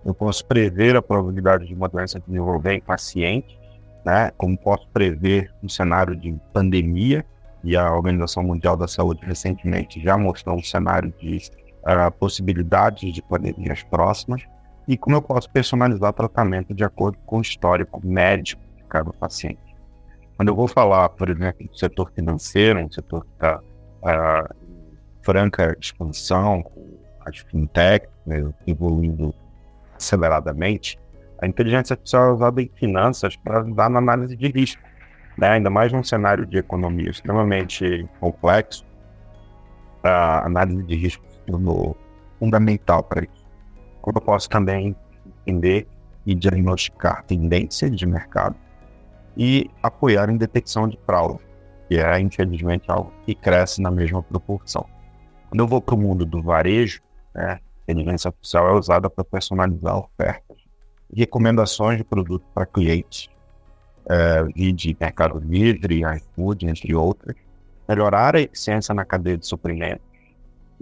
eu 0.04 0.14
posso 0.14 0.44
prever 0.44 0.96
a 0.96 1.02
probabilidade 1.02 1.66
de 1.66 1.74
uma 1.74 1.88
doença 1.88 2.20
desenvolver 2.20 2.74
em 2.74 2.80
pacientes, 2.80 3.56
né? 4.04 4.30
Como 4.36 4.56
posso 4.56 4.86
prever 4.92 5.52
um 5.62 5.68
cenário 5.68 6.14
de 6.14 6.34
pandemia, 6.52 7.24
e 7.64 7.76
a 7.76 7.92
Organização 7.92 8.42
Mundial 8.42 8.76
da 8.76 8.88
Saúde 8.88 9.24
recentemente 9.24 10.02
já 10.02 10.18
mostrou 10.18 10.56
um 10.56 10.62
cenário 10.62 11.12
de 11.20 11.36
uh, 11.36 12.10
possibilidades 12.18 13.12
de 13.12 13.22
pandemias 13.22 13.82
próximas, 13.84 14.42
e 14.86 14.96
como 14.96 15.16
eu 15.16 15.22
posso 15.22 15.50
personalizar 15.50 16.12
tratamento 16.12 16.74
de 16.74 16.84
acordo 16.84 17.18
com 17.24 17.38
o 17.38 17.42
histórico 17.42 18.04
médico 18.04 18.62
de 18.76 18.84
cada 18.84 19.12
paciente. 19.12 19.60
Quando 20.36 20.48
eu 20.48 20.56
vou 20.56 20.66
falar, 20.66 21.08
por 21.10 21.28
exemplo, 21.28 21.66
do 21.66 21.78
setor 21.78 22.10
financeiro, 22.12 22.80
um 22.80 22.90
setor 22.90 23.24
que 23.24 23.32
está 23.34 23.58
uh, 23.60 24.54
em 24.64 25.22
franca 25.22 25.76
expansão, 25.80 26.62
com 26.62 26.98
as 27.24 27.38
fintechs 27.38 28.08
né, 28.26 28.52
evoluindo 28.66 29.34
aceleradamente, 29.96 30.98
a 31.40 31.46
inteligência 31.46 31.94
artificial 31.94 32.30
é 32.30 32.32
usada 32.32 32.62
em 32.62 32.70
finanças 32.74 33.36
para 33.36 33.60
ajudar 33.60 33.90
na 33.90 33.98
análise 33.98 34.36
de 34.36 34.48
risco, 34.48 34.82
né? 35.36 35.48
ainda 35.48 35.70
mais 35.70 35.92
num 35.92 36.02
cenário 36.04 36.46
de 36.46 36.58
economia 36.58 37.10
extremamente 37.10 38.08
complexo. 38.20 38.84
A 40.04 40.46
análise 40.46 40.82
de 40.84 40.94
risco 40.94 41.24
se 41.28 41.38
tornou 41.40 41.96
fundamental 42.38 43.02
para 43.02 43.22
isso. 43.22 43.41
Como 44.02 44.18
eu 44.18 44.20
posso 44.20 44.48
também 44.48 44.94
entender 45.46 45.86
e 46.26 46.34
diagnosticar 46.34 47.24
tendências 47.24 47.94
de 47.96 48.04
mercado 48.04 48.56
e 49.36 49.70
apoiar 49.82 50.28
em 50.28 50.36
detecção 50.36 50.88
de 50.88 50.98
fraude, 51.06 51.40
que 51.88 51.98
é, 51.98 52.20
infelizmente, 52.20 52.90
algo 52.90 53.12
que 53.24 53.34
cresce 53.34 53.80
na 53.80 53.90
mesma 53.90 54.22
proporção. 54.22 54.84
Quando 55.48 55.60
eu 55.60 55.66
vou 55.66 55.80
para 55.80 55.94
o 55.94 55.98
mundo 55.98 56.26
do 56.26 56.42
varejo, 56.42 57.00
né, 57.34 57.60
a 57.88 57.92
inteligência 57.92 58.28
artificial 58.28 58.68
é 58.68 58.78
usada 58.78 59.08
para 59.08 59.24
personalizar 59.24 59.96
ofertas 59.96 60.58
e 61.12 61.20
recomendações 61.20 61.98
de 61.98 62.04
produtos 62.04 62.46
para 62.52 62.66
clientes, 62.66 63.28
é, 64.08 64.44
de 64.72 64.96
Mercado 65.00 65.38
Livre, 65.38 66.02
iFood, 66.16 66.66
entre 66.66 66.94
outras, 66.94 67.36
melhorar 67.88 68.34
a 68.34 68.40
eficiência 68.40 68.92
na 68.92 69.04
cadeia 69.04 69.38
de 69.38 69.46
suprimentos 69.46 70.11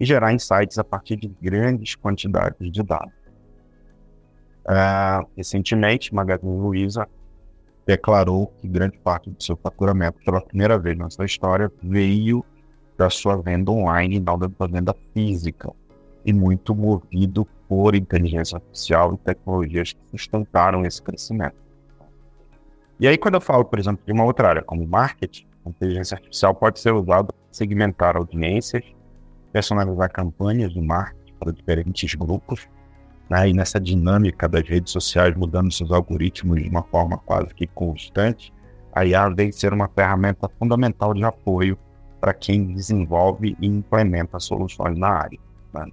e 0.00 0.04
gerar 0.06 0.32
insights 0.32 0.78
a 0.78 0.84
partir 0.84 1.16
de 1.16 1.28
grandes 1.42 1.94
quantidades 1.94 2.72
de 2.72 2.82
dados. 2.82 3.12
É, 4.66 5.20
recentemente, 5.36 6.14
Magazine 6.14 6.58
Luiza 6.58 7.06
declarou 7.86 8.46
que 8.58 8.66
grande 8.66 8.98
parte 8.98 9.30
do 9.30 9.42
seu 9.42 9.56
faturamento, 9.56 10.18
pela 10.24 10.40
primeira 10.40 10.78
vez 10.78 10.96
na 10.96 11.10
sua 11.10 11.26
história, 11.26 11.70
veio 11.82 12.44
da 12.96 13.10
sua 13.10 13.36
venda 13.36 13.70
online, 13.70 14.18
não 14.18 14.38
da 14.38 14.48
venda 14.66 14.94
física 15.12 15.70
e 16.24 16.32
muito 16.32 16.74
movido 16.74 17.46
por 17.68 17.94
inteligência 17.94 18.56
artificial 18.56 19.14
e 19.14 19.18
tecnologias 19.18 19.92
que 19.92 20.00
sustentaram 20.10 20.84
esse 20.84 21.02
crescimento. 21.02 21.56
E 22.98 23.08
aí, 23.08 23.16
quando 23.16 23.34
eu 23.34 23.40
falo, 23.40 23.64
por 23.64 23.78
exemplo, 23.78 24.02
de 24.04 24.12
uma 24.12 24.24
outra 24.24 24.48
área, 24.48 24.62
como 24.62 24.86
marketing, 24.86 25.46
a 25.64 25.70
inteligência 25.70 26.14
artificial 26.16 26.54
pode 26.54 26.78
ser 26.78 26.92
usada 26.92 27.32
para 27.32 27.34
segmentar 27.50 28.16
audiências, 28.16 28.84
personalizar 29.52 30.10
campanhas 30.10 30.72
de 30.72 30.80
marketing 30.80 31.34
para 31.38 31.52
diferentes 31.52 32.14
grupos, 32.14 32.68
né? 33.28 33.48
e 33.48 33.52
nessa 33.52 33.80
dinâmica 33.80 34.48
das 34.48 34.68
redes 34.68 34.92
sociais 34.92 35.34
mudando 35.36 35.72
seus 35.72 35.90
algoritmos 35.90 36.62
de 36.62 36.68
uma 36.68 36.82
forma 36.82 37.18
quase 37.18 37.54
que 37.54 37.66
constante, 37.66 38.52
a 38.92 39.04
IA 39.04 39.28
vem 39.30 39.52
ser 39.52 39.72
uma 39.72 39.88
ferramenta 39.88 40.48
fundamental 40.58 41.14
de 41.14 41.24
apoio 41.24 41.78
para 42.20 42.34
quem 42.34 42.74
desenvolve 42.74 43.56
e 43.60 43.66
implementa 43.66 44.38
soluções 44.38 44.98
na 44.98 45.08
área. 45.08 45.38
Né? 45.72 45.86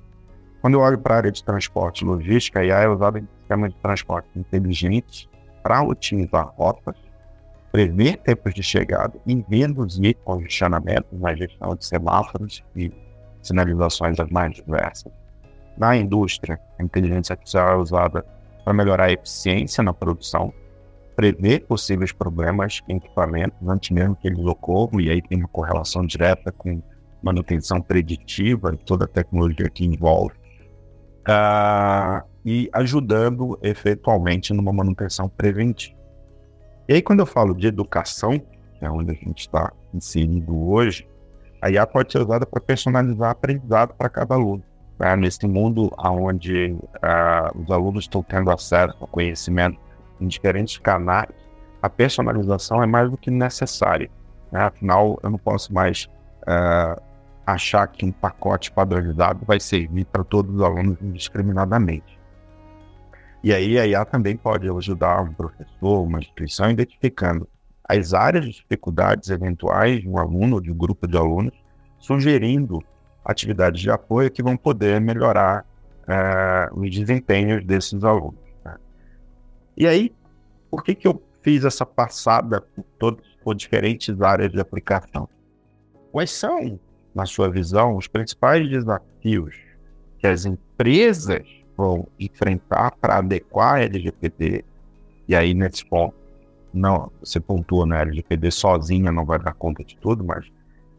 Quando 0.61 0.73
eu 0.73 0.81
olho 0.81 0.97
para 0.97 1.13
a 1.13 1.17
área 1.17 1.31
de 1.31 1.43
transporte 1.43 2.01
e 2.01 2.05
logística, 2.05 2.59
a 2.59 2.65
IA 2.65 2.79
é 2.79 2.89
usada 2.89 3.19
em 3.19 3.27
sistemas 3.39 3.73
de 3.73 3.79
transporte 3.79 4.27
inteligentes 4.35 5.29
para 5.63 5.83
otimizar 5.83 6.47
rotas, 6.57 6.95
prever 7.71 8.17
tempos 8.17 8.53
de 8.53 8.63
chegada 8.63 9.13
e 9.25 9.45
reduzir 9.47 10.15
congestionamentos 10.25 11.19
na 11.19 11.35
gestão 11.35 11.75
de 11.75 11.85
semáforos 11.85 12.63
e 12.75 12.91
sinalizações 13.47 14.19
as 14.19 14.29
mais 14.29 14.55
diversas. 14.55 15.11
Na 15.77 15.95
indústria, 15.95 16.59
a 16.79 16.83
inteligência 16.83 17.33
artificial 17.33 17.69
é 17.69 17.75
usada 17.75 18.25
para 18.63 18.73
melhorar 18.73 19.05
a 19.05 19.11
eficiência 19.11 19.83
na 19.83 19.93
produção, 19.93 20.53
prever 21.15 21.65
possíveis 21.65 22.11
problemas 22.11 22.81
em 22.87 22.97
equipamentos 22.97 23.57
antes 23.67 23.91
mesmo 23.91 24.15
que 24.15 24.27
eles 24.27 24.45
ocorram, 24.45 24.99
e 24.99 25.09
aí 25.09 25.21
tem 25.21 25.39
uma 25.39 25.47
correlação 25.47 26.05
direta 26.05 26.51
com 26.51 26.81
manutenção 27.21 27.81
preditiva 27.81 28.73
e 28.73 28.77
toda 28.77 29.05
a 29.05 29.07
tecnologia 29.07 29.69
que 29.69 29.85
envolve 29.85 30.35
uh, 31.27 32.25
e 32.45 32.69
ajudando 32.73 33.59
efetualmente 33.61 34.53
numa 34.53 34.71
manutenção 34.71 35.27
preventiva. 35.27 35.97
E 36.87 36.93
aí, 36.93 37.01
quando 37.01 37.19
eu 37.19 37.25
falo 37.25 37.53
de 37.53 37.67
educação, 37.67 38.39
que 38.39 38.85
é 38.85 38.89
onde 38.89 39.11
a 39.11 39.15
gente 39.15 39.41
está 39.41 39.73
inserido 39.93 40.69
hoje, 40.69 41.07
a 41.61 41.69
IA 41.69 41.85
pode 41.87 42.11
ser 42.11 42.19
usada 42.19 42.45
para 42.45 42.61
personalizar 42.61 43.31
aprendizado 43.31 43.93
para 43.93 44.09
cada 44.09 44.35
aluno. 44.35 44.63
Né? 44.99 45.15
Nesse 45.15 45.47
mundo 45.47 45.91
onde 45.97 46.71
uh, 46.73 47.61
os 47.61 47.69
alunos 47.71 48.05
estão 48.05 48.23
tendo 48.23 48.51
acesso 48.51 48.95
ao 48.99 49.07
conhecimento 49.07 49.79
em 50.19 50.27
diferentes 50.27 50.77
canais, 50.77 51.29
a 51.81 51.89
personalização 51.89 52.81
é 52.81 52.85
mais 52.85 53.09
do 53.09 53.17
que 53.17 53.29
necessária. 53.29 54.09
Né? 54.51 54.61
Afinal, 54.61 55.19
eu 55.23 55.29
não 55.29 55.37
posso 55.37 55.73
mais 55.73 56.07
uh, 56.43 57.01
achar 57.45 57.87
que 57.87 58.05
um 58.05 58.11
pacote 58.11 58.71
padronizado 58.71 59.45
vai 59.45 59.59
servir 59.59 60.05
para 60.05 60.23
todos 60.23 60.55
os 60.55 60.61
alunos 60.61 60.97
indiscriminadamente. 61.01 62.17
E 63.43 63.53
aí 63.53 63.79
a 63.79 63.85
IA 63.85 64.03
também 64.03 64.35
pode 64.35 64.67
ajudar 64.69 65.21
um 65.21 65.33
professor, 65.33 66.03
uma 66.03 66.19
instituição, 66.19 66.69
identificando 66.69 67.47
as 67.87 68.13
áreas 68.13 68.45
de 68.45 68.51
dificuldades 68.51 69.29
eventuais 69.29 70.01
de 70.01 70.09
um 70.09 70.17
aluno 70.17 70.55
ou 70.55 70.61
de 70.61 70.71
um 70.71 70.75
grupo 70.75 71.07
de 71.07 71.17
alunos, 71.17 71.53
sugerindo 71.99 72.83
atividades 73.23 73.81
de 73.81 73.89
apoio 73.89 74.31
que 74.31 74.43
vão 74.43 74.55
poder 74.55 74.99
melhorar 75.01 75.65
uh, 76.03 76.79
os 76.79 76.89
desempenhos 76.89 77.63
desses 77.65 78.03
alunos. 78.03 78.39
Né? 78.63 78.75
E 79.75 79.87
aí, 79.87 80.13
por 80.69 80.83
que, 80.83 80.95
que 80.95 81.07
eu 81.07 81.21
fiz 81.47 81.63
essa 81.63 81.85
passada 81.85 82.59
por 82.59 82.83
todos 82.99 83.25
os 83.25 83.37
por 83.41 83.55
diferentes 83.55 84.21
áreas 84.21 84.51
de 84.51 84.59
aplicação. 84.59 85.29
Quais 86.11 86.29
são, 86.29 86.77
na 87.15 87.25
sua 87.25 87.49
visão, 87.49 87.95
os 87.95 88.05
principais 88.05 88.69
desafios 88.69 89.55
que 90.19 90.27
as 90.27 90.43
empresas 90.43 91.47
vão 91.77 92.05
enfrentar 92.19 92.91
para 92.99 93.19
adequar 93.19 93.75
a 93.75 93.81
LGPD? 93.83 94.65
E 95.29 95.33
aí, 95.33 95.53
nesse 95.53 95.85
ponto, 95.85 96.13
não, 96.73 97.11
você 97.19 97.39
pontua 97.39 97.85
na 97.85 97.95
né, 97.95 98.01
LGPD 98.01 98.51
sozinha 98.51 99.11
não 99.11 99.25
vai 99.25 99.39
dar 99.39 99.53
conta 99.53 99.83
de 99.83 99.97
tudo, 99.97 100.23
mas 100.23 100.45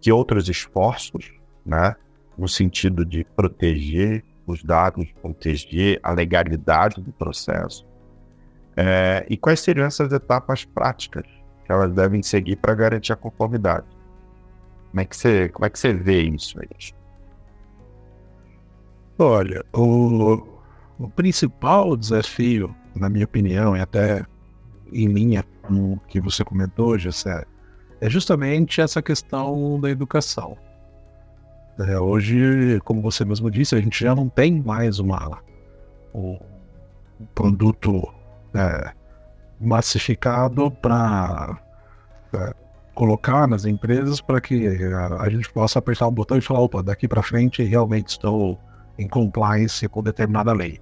que 0.01 0.11
outros 0.13 0.49
esforços, 0.49 1.33
né, 1.65 1.95
no 2.37 2.49
sentido 2.49 3.05
de 3.05 3.25
proteger 3.37 4.25
os 4.47 4.63
dados, 4.63 5.07
proteger 5.21 6.01
a 6.03 6.13
legalidade 6.13 7.01
do 7.01 7.13
processo, 7.13 7.87
é, 8.77 9.27
e 9.29 9.37
quais 9.37 9.61
seriam 9.61 9.87
essas 9.87 10.13
etapas 10.13 10.65
práticas 10.65 11.27
que 11.65 11.73
elas 11.73 11.93
devem 11.93 12.23
seguir 12.23 12.57
para 12.57 12.75
garantir 12.75 13.13
a 13.13 13.17
conformidade? 13.17 13.87
Como 14.91 15.01
é 15.01 15.05
que 15.05 15.17
você, 15.17 15.49
como 15.49 15.67
é 15.67 15.71
que 15.71 15.79
você 15.79 15.93
vê 15.93 16.23
isso 16.23 16.59
aí? 16.61 16.69
Olha, 19.19 19.65
o, 19.75 20.47
o 20.99 21.11
principal 21.11 21.97
desafio, 21.97 22.75
na 22.95 23.09
minha 23.09 23.25
opinião, 23.25 23.77
e 23.77 23.81
até 23.81 24.25
em 24.93 25.07
linha 25.07 25.45
com 25.63 25.95
o 25.95 26.01
que 26.09 26.21
você 26.21 26.45
comentou, 26.45 26.99
Gessé, 26.99 27.45
é 28.01 28.09
justamente 28.09 28.81
essa 28.81 29.03
questão 29.03 29.81
da 29.81 29.91
educação. 29.91 30.57
É, 31.79 31.99
hoje, 31.99 32.81
como 32.85 33.01
você 33.01 33.25
mesmo 33.25 33.51
disse, 33.51 33.75
a 33.75 33.81
gente 33.81 34.03
já 34.03 34.15
não 34.15 34.29
tem 34.29 34.61
mais 34.61 34.99
uma, 34.99 35.39
um 36.15 36.39
produto 37.35 38.03
é, 38.55 38.93
massificado 39.61 40.71
para 40.71 41.59
é, 42.33 42.55
colocar 42.95 43.47
nas 43.47 43.65
empresas 43.65 44.21
para 44.21 44.41
que 44.41 44.67
a, 44.67 45.23
a, 45.23 45.31
gente 45.31 45.49
possa 45.53 45.79
apertar 45.79 46.09
um 46.09 46.13
botão 46.13 46.37
e 46.37 46.41
falar, 46.41 46.61
opa, 46.61 46.83
daqui 46.83 47.07
para 47.07 47.23
frente 47.23 47.63
realmente 47.63 48.09
estou 48.09 48.59
em 48.99 49.07
compliance 49.07 49.87
com 49.89 50.03
determinada 50.03 50.53
lei. 50.53 50.81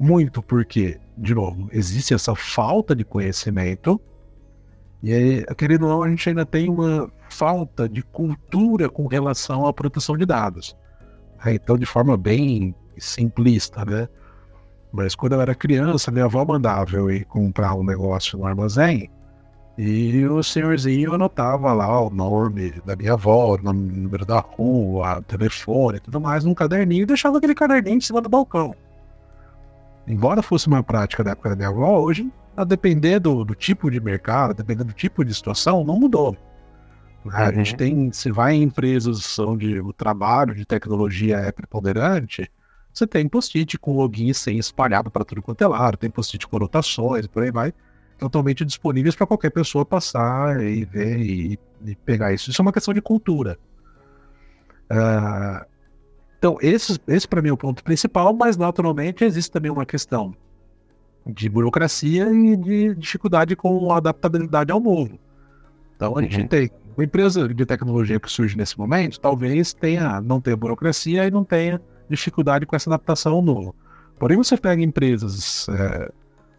Muito 0.00 0.42
porque, 0.42 0.98
de 1.16 1.34
novo, 1.34 1.68
existe 1.72 2.14
essa 2.14 2.34
falta 2.34 2.94
de 2.94 3.04
conhecimento 3.04 4.00
e 5.02 5.12
aí, 5.12 5.44
querendo 5.56 5.82
ou 5.86 5.90
não, 5.90 6.02
a 6.04 6.08
gente 6.08 6.28
ainda 6.28 6.46
tem 6.46 6.70
uma 6.70 7.10
falta 7.28 7.88
de 7.88 8.02
cultura 8.02 8.88
com 8.88 9.08
relação 9.08 9.66
à 9.66 9.72
proteção 9.72 10.16
de 10.16 10.24
dados. 10.24 10.76
Então, 11.44 11.76
de 11.76 11.84
forma 11.84 12.16
bem 12.16 12.72
simplista, 12.96 13.84
né? 13.84 14.08
Mas 14.92 15.16
quando 15.16 15.32
eu 15.32 15.40
era 15.40 15.54
criança, 15.56 16.12
minha 16.12 16.26
avó 16.26 16.44
mandava 16.44 16.94
eu 16.94 17.10
ir 17.10 17.24
comprar 17.24 17.74
um 17.74 17.82
negócio 17.82 18.38
no 18.38 18.46
armazém 18.46 19.10
e 19.76 20.24
o 20.26 20.42
senhorzinho 20.42 21.14
anotava 21.14 21.72
lá 21.72 22.00
o 22.00 22.10
nome 22.10 22.72
da 22.84 22.94
minha 22.94 23.14
avó, 23.14 23.54
o 23.54 23.58
número 23.58 24.24
da 24.24 24.38
rua, 24.38 25.22
telefone 25.22 25.96
e 25.96 26.00
tudo 26.00 26.20
mais 26.20 26.44
num 26.44 26.54
caderninho 26.54 27.02
e 27.02 27.06
deixava 27.06 27.38
aquele 27.38 27.54
caderninho 27.54 27.96
em 27.96 28.00
cima 28.00 28.20
do 28.20 28.28
balcão. 28.28 28.74
Embora 30.06 30.42
fosse 30.42 30.66
uma 30.66 30.82
prática 30.82 31.22
da 31.22 31.32
época 31.32 31.50
da 31.50 31.56
minha 31.56 31.68
avó, 31.68 32.00
hoje, 32.00 32.30
a 32.56 32.64
depender 32.64 33.18
do, 33.18 33.44
do 33.44 33.54
tipo 33.54 33.90
de 33.90 34.00
mercado, 34.00 34.50
a 34.50 34.54
depender 34.54 34.84
do 34.84 34.92
tipo 34.92 35.24
de 35.24 35.32
situação, 35.32 35.84
não 35.84 35.98
mudou. 35.98 36.36
A 37.30 37.46
uhum. 37.46 37.54
gente 37.54 37.76
tem, 37.76 38.12
se 38.12 38.30
vai 38.32 38.54
em 38.54 38.62
empresas 38.62 39.38
onde 39.38 39.80
o 39.80 39.92
trabalho 39.92 40.54
de 40.54 40.64
tecnologia 40.64 41.36
é 41.36 41.52
preponderante, 41.52 42.50
você 42.92 43.06
tem 43.06 43.28
post-it 43.28 43.78
com 43.78 43.96
login 43.96 44.28
e 44.28 44.34
senha 44.34 44.60
espalhado 44.60 45.10
para 45.10 45.24
tudo 45.24 45.40
quanto 45.40 45.62
é 45.62 45.66
lado, 45.66 45.96
tem 45.96 46.10
post-it 46.10 46.46
com 46.46 46.56
anotações, 46.56 47.26
por 47.26 47.42
aí 47.42 47.50
vai, 47.50 47.72
totalmente 48.18 48.64
disponíveis 48.64 49.14
para 49.14 49.26
qualquer 49.26 49.50
pessoa 49.50 49.84
passar 49.84 50.62
e 50.62 50.84
ver 50.84 51.18
e, 51.18 51.58
e, 51.86 51.94
pegar 51.96 52.32
isso. 52.32 52.50
Isso 52.50 52.60
é 52.60 52.64
uma 52.64 52.72
questão 52.72 52.92
de 52.92 53.00
cultura. 53.00 53.58
Uh, 54.90 55.64
então, 56.42 56.58
esse, 56.60 56.98
esse 57.06 57.28
para 57.28 57.40
mim 57.40 57.50
é 57.50 57.52
o 57.52 57.56
ponto 57.56 57.84
principal, 57.84 58.34
mas 58.34 58.56
naturalmente 58.56 59.22
existe 59.22 59.48
também 59.48 59.70
uma 59.70 59.86
questão 59.86 60.34
de 61.24 61.48
burocracia 61.48 62.28
e 62.32 62.56
de 62.56 62.96
dificuldade 62.96 63.54
com 63.54 63.92
a 63.92 63.98
adaptabilidade 63.98 64.72
ao 64.72 64.80
novo. 64.80 65.20
Então, 65.94 66.18
a 66.18 66.20
uhum. 66.20 66.22
gente 66.22 66.48
tem 66.48 66.68
uma 66.96 67.04
empresa 67.04 67.48
de 67.48 67.64
tecnologia 67.64 68.18
que 68.18 68.28
surge 68.28 68.56
nesse 68.56 68.76
momento, 68.76 69.20
talvez 69.20 69.72
tenha, 69.72 70.20
não 70.20 70.40
tenha 70.40 70.56
burocracia 70.56 71.28
e 71.28 71.30
não 71.30 71.44
tenha 71.44 71.80
dificuldade 72.10 72.66
com 72.66 72.74
essa 72.74 72.90
adaptação 72.90 73.34
ao 73.34 73.42
novo. 73.42 73.72
Porém, 74.18 74.36
você 74.36 74.56
pega 74.56 74.82
empresas 74.82 75.68
é, 75.68 76.10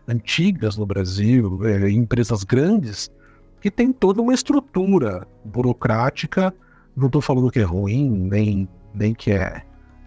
antigas 0.07 0.77
no 0.77 0.85
Brasil, 0.85 1.59
é, 1.65 1.89
empresas 1.89 2.45
grandes, 2.45 3.11
que 3.59 3.69
tem 3.69 3.91
toda 3.91 4.21
uma 4.21 4.33
estrutura 4.33 5.27
burocrática. 5.43 6.53
Não 6.95 7.07
estou 7.07 7.21
falando 7.21 7.51
que 7.51 7.59
é 7.59 7.63
ruim, 7.63 8.09
nem, 8.09 8.69
nem 8.95 9.13
que 9.13 9.31
é 9.31 9.61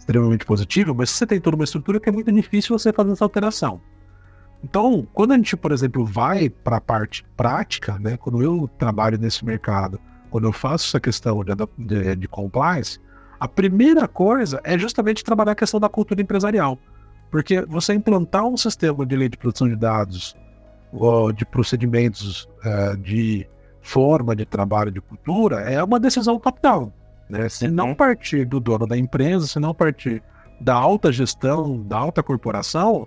extremamente 0.07 0.47
positivo, 0.47 0.95
mas 0.95 1.11
você 1.11 1.27
tem 1.27 1.41
toda 1.41 1.57
uma 1.57 1.65
estrutura 1.65 1.99
que 1.99 2.09
é 2.09 2.13
muito 2.13 2.31
difícil 2.31 2.79
você 2.79 2.93
fazer 2.93 3.13
essa 3.13 3.25
alteração. 3.25 3.81
Então, 4.63 5.07
quando 5.13 5.33
a 5.33 5.37
gente, 5.37 5.57
por 5.57 5.73
exemplo, 5.73 6.05
vai 6.05 6.49
para 6.49 6.77
a 6.77 6.81
parte 6.81 7.25
prática, 7.37 7.99
né, 7.99 8.17
quando 8.17 8.43
eu 8.43 8.71
trabalho 8.79 9.19
nesse 9.19 9.45
mercado, 9.45 10.01
quando 10.31 10.45
eu 10.45 10.53
faço 10.53 10.87
essa 10.89 11.01
questão 11.01 11.45
de, 11.45 11.53
de, 11.79 12.17
de 12.17 12.29
compliance, 12.29 12.99
a 13.39 13.47
primeira 13.47 14.09
coisa 14.09 14.61
é 14.65 14.79
justamente 14.79 15.23
trabalhar 15.23 15.53
a 15.53 15.57
questão 15.57 15.79
da 15.79 15.89
cultura 15.89 16.23
empresarial. 16.23 16.79
Porque 17.31 17.61
você 17.63 17.93
implantar 17.93 18.47
um 18.47 18.57
sistema 18.57 19.05
de 19.05 19.17
lei 19.17 19.29
de 19.29 19.37
proteção 19.37 19.69
de 19.69 19.77
dados, 19.77 20.37
de 21.35 21.45
procedimentos, 21.45 22.49
uh, 22.65 22.97
de 22.97 23.47
forma 23.83 24.35
de 24.35 24.47
trabalho 24.47 24.91
de 24.91 25.01
cultura, 25.01 25.61
é 25.61 25.83
uma 25.83 26.01
decisão 26.01 26.39
top-down. 26.39 26.93
Né? 27.29 27.49
Se 27.49 27.69
não 27.69 27.89
uhum. 27.89 27.95
partir 27.95 28.45
do 28.45 28.61
dono 28.61 28.87
da 28.87 28.97
empresa, 28.97 29.47
se 29.47 29.59
não 29.59 29.75
partir 29.75 30.23
da 30.61 30.75
alta 30.75 31.13
gestão, 31.13 31.83
da 31.83 31.99
alta 31.99 32.23
corporação, 32.23 33.07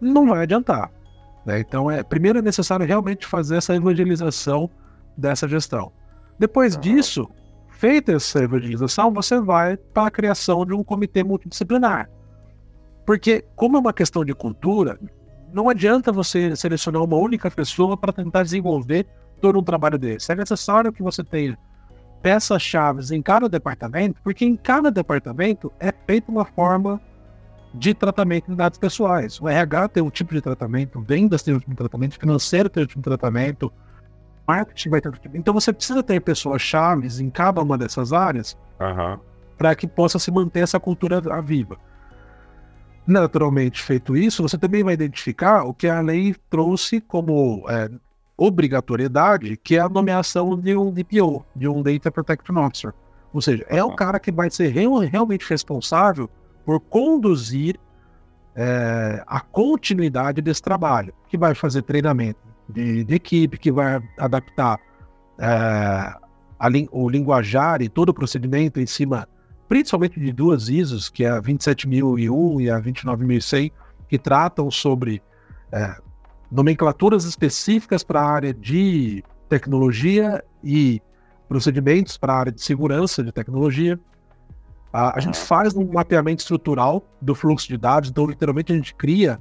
não 0.00 0.26
vai 0.26 0.42
adiantar. 0.42 0.90
Né? 1.44 1.60
Então, 1.60 1.90
é, 1.90 2.02
primeiro 2.02 2.38
é 2.38 2.42
necessário 2.42 2.86
realmente 2.86 3.26
fazer 3.26 3.56
essa 3.56 3.74
evangelização 3.74 4.70
dessa 5.16 5.46
gestão. 5.46 5.92
Depois 6.38 6.76
disso, 6.76 7.28
feita 7.70 8.12
essa 8.12 8.42
evangelização, 8.42 9.12
você 9.12 9.40
vai 9.40 9.76
para 9.76 10.08
a 10.08 10.10
criação 10.10 10.64
de 10.64 10.72
um 10.72 10.82
comitê 10.82 11.22
multidisciplinar. 11.22 12.10
Porque, 13.06 13.44
como 13.54 13.76
é 13.76 13.80
uma 13.80 13.92
questão 13.92 14.24
de 14.24 14.34
cultura, 14.34 14.98
não 15.52 15.68
adianta 15.68 16.10
você 16.10 16.56
selecionar 16.56 17.02
uma 17.02 17.16
única 17.16 17.50
pessoa 17.50 17.96
para 17.96 18.12
tentar 18.12 18.42
desenvolver 18.42 19.06
todo 19.40 19.58
um 19.58 19.62
trabalho 19.62 19.98
desse. 19.98 20.32
É 20.32 20.34
necessário 20.34 20.92
que 20.92 21.02
você 21.02 21.22
tenha 21.22 21.56
peças-chave 22.24 23.14
em 23.14 23.20
cada 23.20 23.50
departamento, 23.50 24.18
porque 24.24 24.46
em 24.46 24.56
cada 24.56 24.90
departamento 24.90 25.70
é 25.78 25.92
feita 26.06 26.32
uma 26.32 26.46
forma 26.46 26.98
de 27.74 27.92
tratamento 27.92 28.50
de 28.50 28.56
dados 28.56 28.78
pessoais. 28.78 29.38
O 29.38 29.46
RH 29.46 29.88
tem 29.88 30.02
um 30.02 30.08
tipo 30.08 30.32
de 30.32 30.40
tratamento, 30.40 31.02
vendas 31.02 31.42
tem 31.42 31.52
um 31.52 31.58
tipo 31.58 31.72
de 31.72 31.76
tratamento, 31.76 32.18
financeiro 32.18 32.70
tem 32.70 32.82
um 32.82 32.86
tipo 32.86 33.00
de 33.00 33.04
tratamento, 33.04 33.70
marketing 34.48 34.88
vai 34.88 35.02
ter 35.02 35.08
outro 35.08 35.20
tipo. 35.20 35.36
Então 35.36 35.52
você 35.52 35.70
precisa 35.70 36.02
ter 36.02 36.18
pessoas-chave 36.18 37.08
em 37.22 37.28
cada 37.28 37.60
uma 37.60 37.76
dessas 37.76 38.10
áreas 38.10 38.56
uhum. 38.80 39.18
para 39.58 39.74
que 39.74 39.86
possa 39.86 40.18
se 40.18 40.30
manter 40.30 40.60
essa 40.60 40.80
cultura 40.80 41.20
viva. 41.42 41.76
Naturalmente, 43.06 43.82
feito 43.82 44.16
isso, 44.16 44.42
você 44.42 44.56
também 44.56 44.82
vai 44.82 44.94
identificar 44.94 45.64
o 45.64 45.74
que 45.74 45.86
a 45.86 46.00
lei 46.00 46.34
trouxe 46.48 47.02
como 47.02 47.66
é, 47.68 47.90
obrigatoriedade, 48.36 49.56
que 49.56 49.76
é 49.76 49.80
a 49.80 49.88
nomeação 49.88 50.58
de 50.58 50.76
um 50.76 50.92
DPO, 50.92 51.44
de 51.54 51.68
um 51.68 51.82
Data 51.82 52.10
Protection 52.10 52.56
Officer. 52.56 52.92
Ou 53.32 53.40
seja, 53.40 53.64
é 53.68 53.82
o 53.82 53.94
cara 53.94 54.18
que 54.18 54.30
vai 54.30 54.50
ser 54.50 54.68
real, 54.68 54.98
realmente 54.98 55.48
responsável 55.48 56.28
por 56.64 56.80
conduzir 56.80 57.78
é, 58.54 59.22
a 59.26 59.40
continuidade 59.40 60.40
desse 60.40 60.62
trabalho, 60.62 61.12
que 61.28 61.36
vai 61.36 61.54
fazer 61.54 61.82
treinamento 61.82 62.38
de, 62.68 63.04
de 63.04 63.14
equipe, 63.14 63.58
que 63.58 63.72
vai 63.72 64.02
adaptar 64.18 64.78
é, 65.38 65.46
a, 65.46 66.68
o 66.92 67.08
linguajar 67.08 67.82
e 67.82 67.88
todo 67.88 68.10
o 68.10 68.14
procedimento 68.14 68.80
em 68.80 68.86
cima, 68.86 69.28
principalmente 69.68 70.18
de 70.18 70.32
duas 70.32 70.68
ISOs, 70.68 71.08
que 71.08 71.24
é 71.24 71.30
a 71.30 71.40
27001 71.40 72.60
e 72.60 72.70
a 72.70 72.78
29100, 72.78 73.72
que 74.08 74.18
tratam 74.18 74.70
sobre 74.70 75.20
é, 75.72 75.96
nomenclaturas 76.54 77.24
específicas 77.24 78.04
para 78.04 78.20
a 78.20 78.30
área 78.30 78.54
de 78.54 79.24
tecnologia 79.48 80.42
e 80.62 81.02
procedimentos 81.48 82.16
para 82.16 82.32
a 82.32 82.38
área 82.38 82.52
de 82.52 82.62
segurança 82.62 83.24
de 83.24 83.32
tecnologia. 83.32 83.98
A, 84.92 85.18
a 85.18 85.20
gente 85.20 85.36
faz 85.36 85.74
um 85.74 85.84
mapeamento 85.92 86.42
estrutural 86.42 87.04
do 87.20 87.34
fluxo 87.34 87.66
de 87.66 87.76
dados, 87.76 88.08
então 88.08 88.24
literalmente 88.26 88.72
a 88.72 88.76
gente 88.76 88.94
cria 88.94 89.40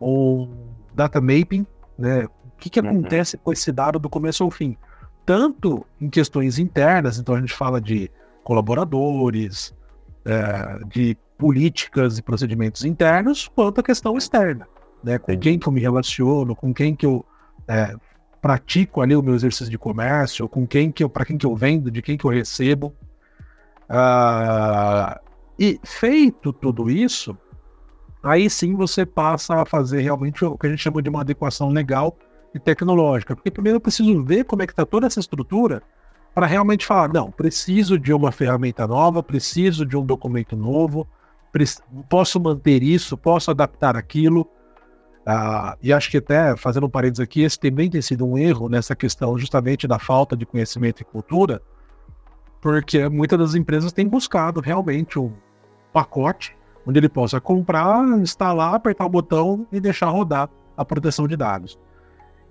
um 0.00 0.48
data 0.94 1.20
mapping, 1.20 1.66
né? 1.98 2.24
O 2.24 2.58
que, 2.58 2.70
que 2.70 2.80
uhum. 2.80 2.88
acontece 2.88 3.36
com 3.36 3.52
esse 3.52 3.70
dado 3.70 3.98
do 3.98 4.08
começo 4.08 4.42
ao 4.42 4.50
fim? 4.50 4.78
Tanto 5.26 5.84
em 6.00 6.08
questões 6.08 6.58
internas, 6.58 7.18
então 7.18 7.34
a 7.34 7.40
gente 7.40 7.52
fala 7.52 7.78
de 7.82 8.10
colaboradores, 8.42 9.74
é, 10.24 10.78
de 10.86 11.18
políticas 11.36 12.16
e 12.16 12.22
procedimentos 12.22 12.82
internos, 12.82 13.46
quanto 13.54 13.80
a 13.80 13.84
questão 13.84 14.16
externa, 14.16 14.66
né? 15.06 15.18
Com 15.20 15.38
quem 15.38 15.56
que 15.56 15.68
eu 15.68 15.72
me 15.72 15.80
relaciono, 15.80 16.56
com 16.56 16.74
quem 16.74 16.96
que 16.96 17.06
eu 17.06 17.24
é, 17.68 17.94
pratico 18.42 19.00
ali 19.00 19.14
o 19.14 19.22
meu 19.22 19.36
exercício 19.36 19.70
de 19.70 19.78
comércio, 19.78 20.48
com 20.48 20.66
quem 20.66 20.90
que 20.90 21.04
eu, 21.04 21.08
para 21.08 21.24
quem 21.24 21.38
que 21.38 21.46
eu 21.46 21.54
vendo, 21.54 21.92
de 21.92 22.02
quem 22.02 22.16
que 22.18 22.24
eu 22.24 22.30
recebo. 22.30 22.92
Uh, 23.88 25.16
e 25.56 25.78
feito 25.84 26.52
tudo 26.52 26.90
isso, 26.90 27.38
aí 28.20 28.50
sim 28.50 28.74
você 28.74 29.06
passa 29.06 29.62
a 29.62 29.64
fazer 29.64 30.00
realmente 30.00 30.44
o 30.44 30.58
que 30.58 30.66
a 30.66 30.70
gente 30.70 30.82
chama 30.82 31.00
de 31.00 31.08
uma 31.08 31.20
adequação 31.20 31.68
legal 31.68 32.18
e 32.52 32.58
tecnológica. 32.58 33.36
Porque 33.36 33.50
primeiro 33.50 33.76
eu 33.76 33.80
preciso 33.80 34.24
ver 34.24 34.42
como 34.44 34.62
é 34.62 34.66
que 34.66 34.72
está 34.72 34.84
toda 34.84 35.06
essa 35.06 35.20
estrutura 35.20 35.82
para 36.34 36.46
realmente 36.46 36.84
falar, 36.84 37.12
não, 37.12 37.30
preciso 37.30 37.96
de 37.96 38.12
uma 38.12 38.32
ferramenta 38.32 38.88
nova, 38.88 39.22
preciso 39.22 39.86
de 39.86 39.96
um 39.96 40.04
documento 40.04 40.56
novo, 40.56 41.06
posso 42.08 42.40
manter 42.40 42.82
isso, 42.82 43.16
posso 43.16 43.52
adaptar 43.52 43.96
aquilo. 43.96 44.50
Ah, 45.28 45.76
e 45.82 45.92
acho 45.92 46.08
que 46.08 46.18
até, 46.18 46.56
fazendo 46.56 46.86
um 46.86 46.90
parênteses 46.90 47.20
aqui, 47.20 47.42
esse 47.42 47.58
também 47.58 47.90
tem 47.90 48.00
sido 48.00 48.24
um 48.24 48.38
erro 48.38 48.68
nessa 48.68 48.94
questão 48.94 49.36
justamente 49.36 49.88
da 49.88 49.98
falta 49.98 50.36
de 50.36 50.46
conhecimento 50.46 51.02
e 51.02 51.04
cultura, 51.04 51.60
porque 52.60 53.08
muitas 53.08 53.36
das 53.36 53.54
empresas 53.56 53.92
têm 53.92 54.06
buscado 54.06 54.60
realmente 54.60 55.18
um 55.18 55.32
pacote 55.92 56.56
onde 56.86 57.00
ele 57.00 57.08
possa 57.08 57.40
comprar, 57.40 58.06
instalar, 58.20 58.74
apertar 58.74 59.04
o 59.04 59.08
botão 59.08 59.66
e 59.72 59.80
deixar 59.80 60.06
rodar 60.06 60.48
a 60.76 60.84
proteção 60.84 61.26
de 61.26 61.36
dados. 61.36 61.76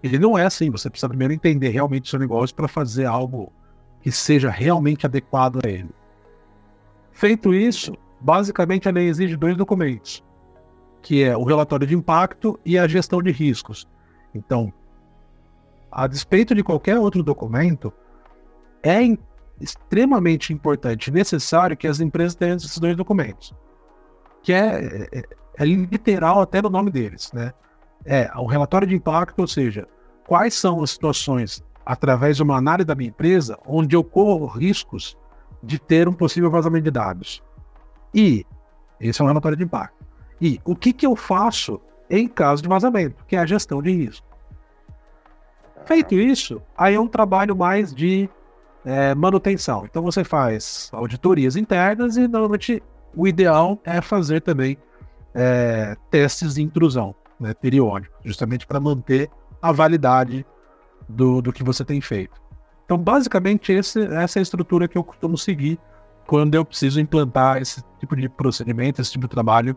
Ele 0.03 0.19
não 0.19 0.37
é 0.37 0.45
assim, 0.45 0.69
você 0.69 0.89
precisa 0.89 1.07
primeiro 1.07 1.33
entender 1.33 1.69
realmente 1.69 2.05
o 2.05 2.09
seu 2.09 2.19
negócio 2.19 2.53
para 2.53 2.67
fazer 2.67 3.05
algo 3.05 3.53
que 4.01 4.11
seja 4.11 4.49
realmente 4.49 5.05
adequado 5.05 5.61
a 5.65 5.69
ele. 5.69 5.89
Feito 7.13 7.53
isso, 7.53 7.95
basicamente 8.19 8.89
a 8.89 8.91
lei 8.91 9.07
exige 9.07 9.37
dois 9.37 9.55
documentos, 9.55 10.21
que 11.05 11.23
é 11.23 11.37
o 11.37 11.43
relatório 11.43 11.85
de 11.85 11.93
impacto 11.93 12.59
e 12.65 12.79
a 12.79 12.87
gestão 12.87 13.21
de 13.21 13.31
riscos. 13.31 13.87
Então, 14.33 14.73
a 15.91 16.07
despeito 16.07 16.55
de 16.55 16.63
qualquer 16.63 16.97
outro 16.97 17.21
documento, 17.21 17.93
é 18.81 19.01
extremamente 19.61 20.51
importante 20.51 21.07
e 21.07 21.11
necessário 21.11 21.77
que 21.77 21.87
as 21.87 21.99
empresas 21.99 22.33
tenham 22.33 22.55
esses 22.55 22.79
dois 22.79 22.97
documentos, 22.97 23.53
que 24.41 24.51
é, 24.51 25.07
é, 25.13 25.23
é 25.59 25.63
literal 25.63 26.41
até 26.41 26.59
no 26.59 26.71
nome 26.71 26.89
deles, 26.89 27.31
né? 27.31 27.53
É 28.03 28.31
o 28.35 28.47
relatório 28.47 28.87
de 28.87 28.95
impacto, 28.95 29.39
ou 29.41 29.47
seja, 29.47 29.87
quais 30.25 30.55
são 30.55 30.81
as 30.81 30.89
situações 30.89 31.63
através 31.85 32.37
de 32.37 32.41
uma 32.41 32.57
análise 32.57 32.87
da 32.87 32.95
minha 32.95 33.09
empresa, 33.09 33.59
onde 33.63 33.95
eu 33.95 34.03
corro 34.03 34.47
riscos 34.47 35.15
de 35.61 35.77
ter 35.77 36.07
um 36.07 36.13
possível 36.13 36.49
vazamento 36.49 36.85
de 36.85 36.91
dados. 36.91 37.43
E 38.11 38.43
esse 38.99 39.21
é 39.21 39.23
um 39.23 39.27
relatório 39.27 39.55
de 39.55 39.63
impacto. 39.63 40.04
E 40.41 40.59
o 40.65 40.75
que, 40.75 40.91
que 40.91 41.05
eu 41.05 41.15
faço 41.15 41.79
em 42.09 42.27
caso 42.27 42.61
de 42.61 42.69
vazamento, 42.69 43.23
que 43.27 43.35
é 43.35 43.39
a 43.39 43.45
gestão 43.45 43.81
de 43.81 43.91
risco. 43.91 44.25
Feito 45.85 46.15
isso, 46.15 46.61
aí 46.77 46.95
é 46.95 46.99
um 46.99 47.07
trabalho 47.07 47.55
mais 47.55 47.93
de 47.93 48.29
é, 48.83 49.13
manutenção. 49.15 49.85
Então 49.85 50.03
você 50.03 50.23
faz 50.23 50.89
auditorias 50.93 51.55
internas 51.55 52.17
e 52.17 52.27
normalmente 52.27 52.81
o 53.15 53.27
ideal 53.27 53.79
é 53.83 54.01
fazer 54.01 54.41
também 54.41 54.77
é, 55.33 55.95
testes 56.09 56.55
de 56.55 56.61
intrusão 56.61 57.15
né, 57.39 57.53
periódicos, 57.53 58.17
justamente 58.23 58.65
para 58.65 58.79
manter 58.79 59.29
a 59.61 59.71
validade 59.71 60.45
do, 61.07 61.41
do 61.41 61.53
que 61.53 61.63
você 61.63 61.83
tem 61.83 62.01
feito. 62.01 62.41
Então, 62.85 62.97
basicamente, 62.97 63.71
esse, 63.71 64.01
essa 64.13 64.37
é 64.37 64.41
a 64.41 64.43
estrutura 64.43 64.87
que 64.87 64.97
eu 64.97 65.03
costumo 65.03 65.37
seguir 65.37 65.79
quando 66.27 66.55
eu 66.55 66.63
preciso 66.63 66.99
implantar 66.99 67.57
esse 67.57 67.83
tipo 67.99 68.15
de 68.15 68.29
procedimento, 68.29 69.01
esse 69.01 69.11
tipo 69.11 69.27
de 69.27 69.31
trabalho. 69.31 69.75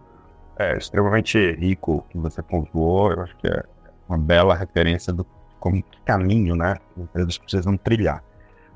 É 0.58 0.76
extremamente 0.76 1.52
rico 1.52 2.04
que 2.10 2.18
você 2.18 2.42
pontuou. 2.42 3.12
Eu 3.12 3.22
acho 3.22 3.36
que 3.36 3.46
é 3.46 3.62
uma 4.08 4.18
bela 4.18 4.54
referência 4.54 5.12
do 5.12 5.24
como 5.60 5.82
caminho, 6.04 6.56
né? 6.56 6.76
As 6.96 7.02
empresas 7.02 7.38
precisam 7.38 7.76
trilhar. 7.76 8.22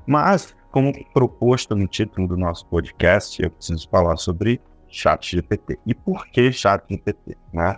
Mas, 0.05 0.55
como 0.71 0.93
proposto 1.13 1.75
no 1.75 1.87
título 1.87 2.27
do 2.27 2.37
nosso 2.37 2.65
podcast, 2.67 3.41
eu 3.41 3.51
preciso 3.51 3.87
falar 3.89 4.17
sobre 4.17 4.61
ChatGPT. 4.89 5.79
E 5.85 5.93
por 5.93 6.27
que 6.27 6.51
ChatGPT, 6.51 7.37
né? 7.51 7.77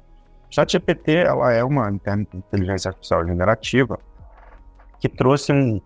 ChatGPT, 0.50 1.16
ela 1.16 1.52
é 1.52 1.64
uma 1.64 1.90
inteligência 1.90 2.90
artificial 2.90 3.26
generativa 3.26 4.00
que 5.00 5.10
trouxe 5.10 5.52
um, 5.52 5.82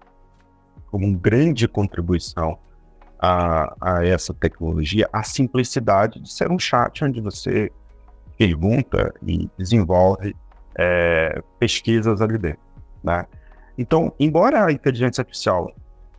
como 0.91 1.17
grande 1.17 1.67
contribuição 1.67 2.57
a, 3.19 3.75
a, 3.81 4.05
essa 4.05 4.33
tecnologia 4.33 5.09
a 5.11 5.23
simplicidade 5.23 6.21
de 6.21 6.31
ser 6.31 6.49
um 6.49 6.57
chat 6.57 7.03
onde 7.03 7.19
você 7.19 7.71
pergunta 8.39 9.13
e 9.27 9.49
desenvolve 9.57 10.33
é, 10.77 11.43
pesquisas 11.59 12.21
ali 12.21 12.37
dentro. 12.37 12.61
Né? 13.03 13.25
Então, 13.77 14.13
embora 14.17 14.65
a 14.65 14.71
inteligência 14.71 15.21
artificial 15.21 15.69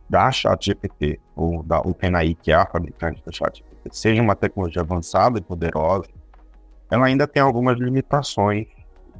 da 0.07 0.31
ChatGPT 0.31 1.19
ou 1.35 1.63
da 1.63 1.79
OpenAI, 1.79 2.35
que 2.35 2.51
é 2.51 2.55
a 2.55 2.65
fabricante 2.67 3.23
da 3.25 3.31
ChatGPT, 3.31 3.89
seja 3.91 4.21
uma 4.21 4.35
tecnologia 4.35 4.83
avançada 4.83 5.39
e 5.39 5.41
poderosa, 5.41 6.09
ela 6.91 7.07
ainda 7.07 7.25
tem 7.25 7.41
algumas 7.41 7.79
limitações 7.79 8.67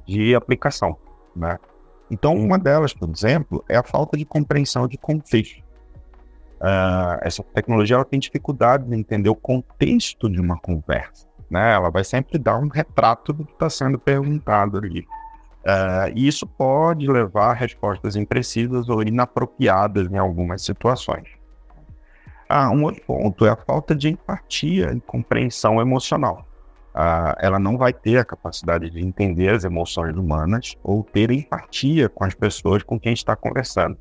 de 0.06 0.36
aplicação. 0.36 0.96
Né? 1.36 1.58
Então, 2.12 2.36
uma 2.36 2.60
delas, 2.60 2.94
por 2.94 3.10
exemplo, 3.10 3.66
é 3.68 3.78
a 3.78 3.84
falta 3.84 4.16
de 4.16 4.26
compreensão 4.26 4.88
de 4.88 4.98
contexto. 4.98 5.64
Uh, 6.60 7.18
essa 7.22 7.42
tecnologia 7.42 7.96
ela 7.96 8.06
tem 8.06 8.20
dificuldade 8.20 8.88
de 8.88 8.96
entender 8.96 9.30
o 9.30 9.36
contexto 9.36 10.30
de 10.30 10.40
uma 10.40 10.60
conversa. 10.60 11.31
Né? 11.52 11.74
Ela 11.74 11.92
vai 11.92 12.04
sempre 12.04 12.40
dar 12.40 12.58
um 12.58 12.70
retrato 12.70 13.34
do 13.34 13.46
que 13.46 13.52
está 13.52 13.70
sendo 13.70 14.00
perguntado 14.00 14.78
ali. 14.78 15.02
Uh, 15.62 16.10
e 16.16 16.28
isso 16.28 16.48
pode 16.48 17.06
levar 17.08 17.52
a 17.52 17.54
respostas 17.54 18.16
imprecisas 18.16 18.90
ou 18.90 19.04
inapropriadas 19.04 20.10
em 20.10 20.18
algumas 20.18 20.64
situações. 20.64 21.28
Ah, 22.50 22.72
um 22.72 22.84
outro 22.84 23.04
ponto 23.06 23.46
é 23.46 23.50
a 23.50 23.56
falta 23.56 23.94
de 23.94 24.10
empatia 24.10 24.92
e 24.92 25.00
compreensão 25.02 25.80
emocional 25.80 26.48
uh, 26.92 27.36
ela 27.40 27.60
não 27.60 27.78
vai 27.78 27.94
ter 27.94 28.18
a 28.18 28.26
capacidade 28.26 28.90
de 28.90 29.00
entender 29.00 29.50
as 29.50 29.64
emoções 29.64 30.16
humanas 30.16 30.76
ou 30.84 31.04
ter 31.04 31.32
empatia 31.32 32.10
com 32.10 32.24
as 32.24 32.34
pessoas 32.34 32.84
com 32.84 33.00
quem 33.00 33.14
está 33.14 33.36
conversando. 33.36 33.98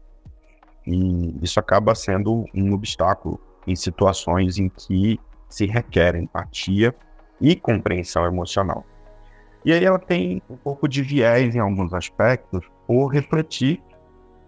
E 0.86 1.36
isso 1.42 1.60
acaba 1.60 1.94
sendo 1.94 2.44
um 2.54 2.72
obstáculo 2.72 3.40
em 3.66 3.76
situações 3.76 4.58
em 4.58 4.68
que 4.68 5.20
se 5.48 5.66
requer 5.66 6.16
empatia 6.16 6.94
e 7.40 7.56
compreensão 7.56 8.26
emocional. 8.26 8.84
E 9.64 9.72
aí 9.72 9.84
ela 9.84 9.98
tem 9.98 10.42
um 10.48 10.56
pouco 10.56 10.88
de 10.88 11.02
viés 11.02 11.54
em 11.54 11.58
alguns 11.58 11.92
aspectos 11.92 12.64
por 12.86 13.08
refletir 13.08 13.82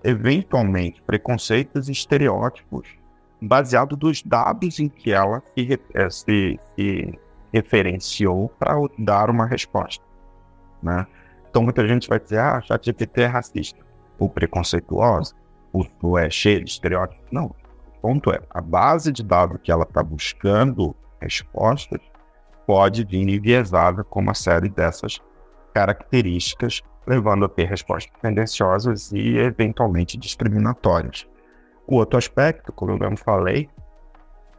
eventualmente 0.02 1.02
preconceitos 1.02 1.88
e 1.88 1.92
estereótipos 1.92 2.88
baseado 3.40 3.96
dos 3.96 4.22
dados 4.22 4.78
em 4.78 4.88
que 4.88 5.12
ela 5.12 5.42
se, 5.54 5.80
eh, 5.94 6.10
se, 6.10 6.60
se 6.76 7.18
referenciou 7.52 8.48
para 8.58 8.74
dar 8.98 9.28
uma 9.28 9.46
resposta. 9.46 10.04
Né? 10.82 11.06
Então 11.50 11.62
muita 11.62 11.86
gente 11.86 12.08
vai 12.08 12.18
dizer, 12.18 12.38
ah, 12.38 12.60
ChatGPT 12.60 13.22
é 13.22 13.26
racista, 13.26 13.84
ou 14.18 14.28
preconceituosa, 14.28 15.34
ou, 15.72 16.18
é 16.18 16.30
cheio 16.30 16.64
de 16.64 16.70
estereótipos. 16.70 17.24
Não, 17.30 17.46
o 17.46 18.00
ponto 18.00 18.32
é, 18.32 18.40
a 18.50 18.60
base 18.60 19.12
de 19.12 19.22
dados 19.22 19.60
que 19.62 19.70
ela 19.70 19.84
está 19.84 20.02
buscando 20.02 20.94
respostas 21.20 22.00
pode 22.66 23.04
vir 23.04 23.28
enviesada 23.28 24.04
com 24.04 24.20
uma 24.20 24.34
série 24.34 24.68
dessas 24.68 25.20
características, 25.74 26.82
levando 27.06 27.44
a 27.44 27.48
ter 27.48 27.64
respostas 27.64 28.12
tendenciosas 28.20 29.12
e 29.12 29.38
eventualmente 29.38 30.16
discriminatórias. 30.16 31.26
O 31.86 31.96
outro 31.96 32.18
aspecto, 32.18 32.72
como 32.72 32.92
eu 32.92 32.98
mesmo 32.98 33.16
falei, 33.16 33.68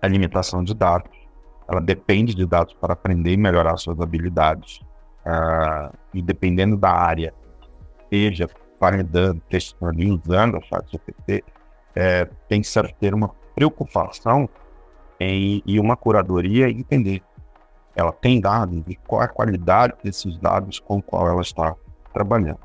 a 0.02 0.08
limitação 0.08 0.64
de 0.64 0.74
dados 0.74 1.24
ela 1.68 1.82
depende 1.82 2.36
de 2.36 2.46
dados 2.46 2.74
para 2.74 2.94
aprender 2.94 3.32
e 3.32 3.38
melhorar 3.38 3.78
suas 3.78 4.00
habilidades. 4.00 4.82
Uh, 5.26 5.96
e 6.14 6.22
dependendo 6.22 6.78
da 6.78 6.92
área, 6.92 7.34
seja 8.10 8.50
validando, 8.80 9.42
testando 9.50 10.02
e 10.02 10.12
usando 10.12 10.58
a 10.58 10.62
ChatGPT, 10.62 11.44
é, 11.96 12.26
tem 12.50 12.62
que 12.62 12.94
ter 13.00 13.14
uma 13.14 13.30
preocupação 13.56 14.50
em, 15.20 15.64
e 15.66 15.80
uma 15.80 15.96
curadoria 15.96 16.70
entender. 16.70 17.22
Ela 17.96 18.12
tem 18.12 18.42
dados 18.42 18.84
e 18.88 18.96
qual 18.96 19.22
é 19.22 19.26
a 19.26 19.30
qualidade 19.30 19.94
desses 20.04 20.38
dados 20.38 20.80
com 20.80 21.02
qual 21.02 21.28
ela 21.28 21.42
está 21.42 21.76
trabalhando. 22.14 22.60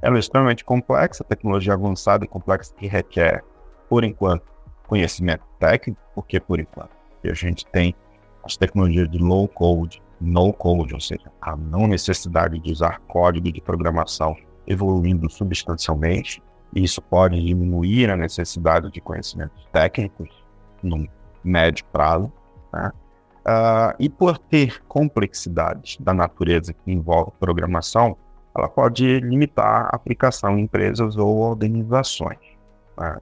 Ela 0.00 0.16
é 0.16 0.18
extremamente 0.18 0.64
complexa, 0.64 1.22
tecnologia 1.24 1.74
avançada 1.74 2.24
e 2.24 2.28
complexa 2.28 2.74
que 2.74 2.86
requer, 2.86 3.44
por 3.88 4.02
enquanto, 4.02 4.44
conhecimento 4.86 5.44
técnico, 5.58 6.00
porque 6.14 6.40
por 6.40 6.58
enquanto 6.58 6.90
a 7.24 7.34
gente 7.34 7.64
tem 7.66 7.94
as 8.44 8.56
tecnologias 8.56 9.08
de 9.08 9.18
low 9.18 9.46
code, 9.46 10.02
no 10.20 10.52
code, 10.52 10.94
ou 10.94 11.00
seja, 11.00 11.30
a 11.40 11.56
não 11.56 11.86
necessidade 11.86 12.58
de 12.58 12.72
usar 12.72 13.00
código 13.08 13.50
de 13.52 13.60
programação 13.60 14.36
evoluindo 14.66 15.28
substancialmente. 15.30 16.42
E 16.74 16.84
isso 16.84 17.02
pode 17.02 17.40
diminuir 17.44 18.10
a 18.10 18.16
necessidade 18.16 18.90
de 18.90 19.00
conhecimentos 19.00 19.66
técnicos 19.72 20.28
no 20.82 21.06
médio 21.44 21.84
prazo. 21.86 22.32
Né? 22.72 22.90
Uh, 23.42 23.94
e 23.98 24.08
por 24.08 24.38
ter 24.38 24.80
complexidades 24.86 25.96
da 25.98 26.14
natureza 26.14 26.72
que 26.72 26.92
envolve 26.92 27.32
programação, 27.40 28.16
ela 28.56 28.68
pode 28.68 29.18
limitar 29.20 29.86
a 29.86 29.96
aplicação 29.96 30.58
em 30.58 30.62
empresas 30.62 31.16
ou 31.16 31.38
organizações. 31.38 32.38
Tá? 32.96 33.20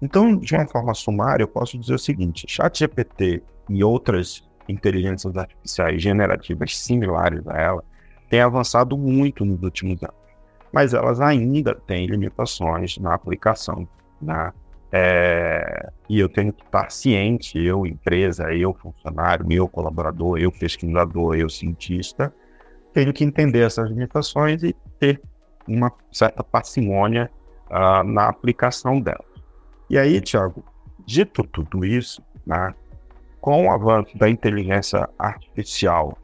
Então, 0.00 0.36
de 0.36 0.54
uma 0.54 0.66
forma 0.66 0.92
sumária, 0.92 1.44
eu 1.44 1.48
posso 1.48 1.78
dizer 1.78 1.94
o 1.94 1.98
seguinte: 1.98 2.44
ChatGPT 2.48 3.42
e 3.70 3.82
outras 3.82 4.46
inteligências 4.68 5.36
artificiais 5.36 6.02
generativas 6.02 6.76
similares 6.76 7.46
a 7.46 7.56
ela 7.58 7.84
têm 8.28 8.40
avançado 8.40 8.96
muito 8.98 9.44
nos 9.44 9.62
últimos 9.62 10.02
anos, 10.02 10.16
mas 10.72 10.92
elas 10.92 11.20
ainda 11.20 11.74
têm 11.74 12.06
limitações 12.06 12.98
na 12.98 13.14
aplicação. 13.14 13.88
Né? 14.20 14.52
É, 14.94 15.90
e 16.06 16.20
eu 16.20 16.28
tenho 16.28 16.52
que 16.52 16.62
estar 16.62 16.90
ciente, 16.90 17.58
eu, 17.58 17.86
empresa, 17.86 18.52
eu, 18.52 18.74
funcionário, 18.74 19.50
eu, 19.50 19.66
colaborador, 19.66 20.38
eu, 20.38 20.52
pesquisador, 20.52 21.34
eu, 21.34 21.48
cientista, 21.48 22.32
tenho 22.92 23.12
que 23.12 23.24
entender 23.24 23.60
essas 23.60 23.88
limitações 23.88 24.62
e 24.62 24.76
ter 24.98 25.20
uma 25.66 25.90
certa 26.10 26.44
parcimônia 26.44 27.30
uh, 27.70 28.04
na 28.04 28.28
aplicação 28.28 29.00
delas. 29.00 29.24
E 29.88 29.96
aí, 29.96 30.20
Tiago, 30.20 30.62
dito 31.06 31.42
tudo 31.44 31.84
isso, 31.86 32.22
né, 32.46 32.74
com 33.40 33.66
o 33.66 33.70
avanço 33.70 34.16
da 34.18 34.28
inteligência 34.28 35.08
artificial, 35.18 36.18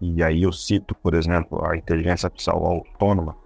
e 0.00 0.22
aí 0.22 0.42
eu 0.42 0.52
cito, 0.52 0.94
por 0.94 1.14
exemplo, 1.14 1.64
a 1.64 1.76
inteligência 1.76 2.26
artificial 2.26 2.64
autônoma, 2.64 3.36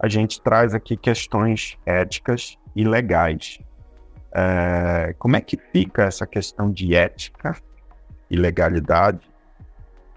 a 0.00 0.08
gente 0.08 0.40
traz 0.40 0.74
aqui 0.74 0.96
questões 0.96 1.78
éticas 1.86 2.56
e 2.74 2.84
legais. 2.84 3.58
É, 4.34 5.14
como 5.18 5.36
é 5.36 5.40
que 5.40 5.56
fica 5.56 6.04
essa 6.04 6.26
questão 6.26 6.70
de 6.70 6.94
ética 6.94 7.56
e 8.30 8.36
legalidade 8.36 9.20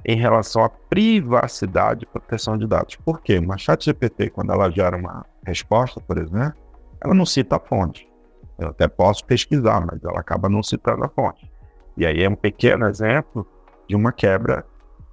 em 0.05 0.17
relação 0.17 0.63
à 0.63 0.69
privacidade 0.69 2.03
e 2.03 2.05
proteção 2.05 2.57
de 2.57 2.67
dados? 2.67 2.95
Por 2.97 3.21
quê? 3.21 3.37
Uma 3.37 3.57
chat 3.57 3.85
GPT, 3.85 4.29
quando 4.29 4.51
ela 4.51 4.69
gera 4.69 4.97
uma 4.97 5.25
resposta, 5.45 6.01
por 6.01 6.17
exemplo, 6.17 6.55
ela 7.01 7.13
não 7.13 7.25
cita 7.25 7.55
a 7.55 7.59
fonte. 7.59 8.09
Eu 8.57 8.69
até 8.69 8.87
posso 8.87 9.23
pesquisar, 9.25 9.85
mas 9.85 10.03
ela 10.03 10.19
acaba 10.19 10.49
não 10.49 10.61
citando 10.61 11.05
a 11.05 11.09
fonte. 11.09 11.49
E 11.95 12.05
aí 12.05 12.23
é 12.23 12.29
um 12.29 12.35
pequeno 12.35 12.87
exemplo 12.87 13.47
de 13.87 13.95
uma 13.95 14.11
quebra 14.11 14.65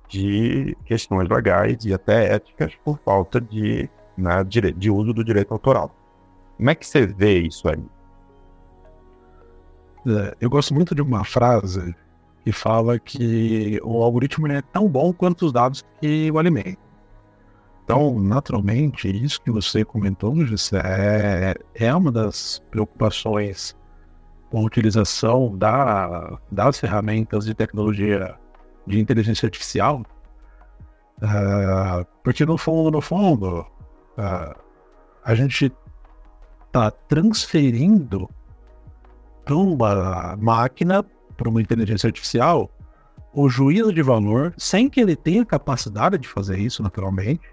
de 0.09 0.77
questões 0.85 1.29
legais 1.29 1.85
e 1.85 1.93
até 1.93 2.35
éticas 2.35 2.75
por 2.85 2.99
falta 3.05 3.41
de, 3.41 3.89
né, 4.17 4.45
de 4.45 4.91
uso 4.91 5.13
do 5.13 5.25
direito 5.25 5.53
autoral. 5.53 5.95
Como 6.57 6.71
é 6.71 6.75
que 6.75 6.87
você 6.87 7.07
vê 7.07 7.41
isso 7.41 7.69
aí? 7.69 7.85
É, 10.07 10.37
eu 10.41 10.49
gosto 10.49 10.73
muito 10.73 10.95
de 10.95 11.03
uma 11.03 11.25
frase 11.25 11.95
que 12.45 12.53
fala 12.53 12.97
que 12.99 13.81
o 13.83 14.03
algoritmo 14.03 14.47
é 14.47 14.63
tão 14.63 14.89
bom 14.89 15.13
quanto 15.13 15.47
os 15.47 15.53
dados 15.53 15.85
que 16.01 16.31
o 16.31 16.39
alimentam. 16.39 16.87
Então, 17.83 18.19
naturalmente, 18.21 19.09
isso 19.09 19.41
que 19.41 19.51
você 19.51 19.85
comentou, 19.85 20.45
Gissé, 20.47 20.81
é, 20.85 21.55
é 21.75 21.95
uma 21.95 22.13
das 22.13 22.63
preocupações 22.71 23.77
com 24.51 24.59
a 24.59 24.63
utilização 24.63 25.57
da, 25.57 26.39
das 26.51 26.79
ferramentas 26.79 27.45
de 27.45 27.55
tecnologia 27.55 28.37
de 28.87 29.01
inteligência 29.01 29.47
artificial, 29.47 30.03
uh, 31.19 32.07
porque 32.23 32.47
no 32.47 32.57
fundo, 32.57 32.91
no 32.93 33.01
fundo, 33.01 33.61
uh, 34.19 34.61
a 35.25 35.35
gente 35.35 35.73
está 36.67 36.91
transferindo 36.91 38.31
para 39.47 39.57
uma 39.57 40.37
máquina, 40.37 41.03
para 41.37 41.49
uma 41.49 41.63
inteligência 41.63 42.09
artificial, 42.09 42.71
o 43.33 43.49
juízo 43.49 43.93
de 43.93 44.03
valor, 44.03 44.53
sem 44.59 44.91
que 44.91 45.01
ele 45.01 45.17
tenha 45.17 45.45
capacidade 45.45 46.19
de 46.19 46.29
fazer 46.29 46.59
isso 46.59 46.83
naturalmente, 46.83 47.49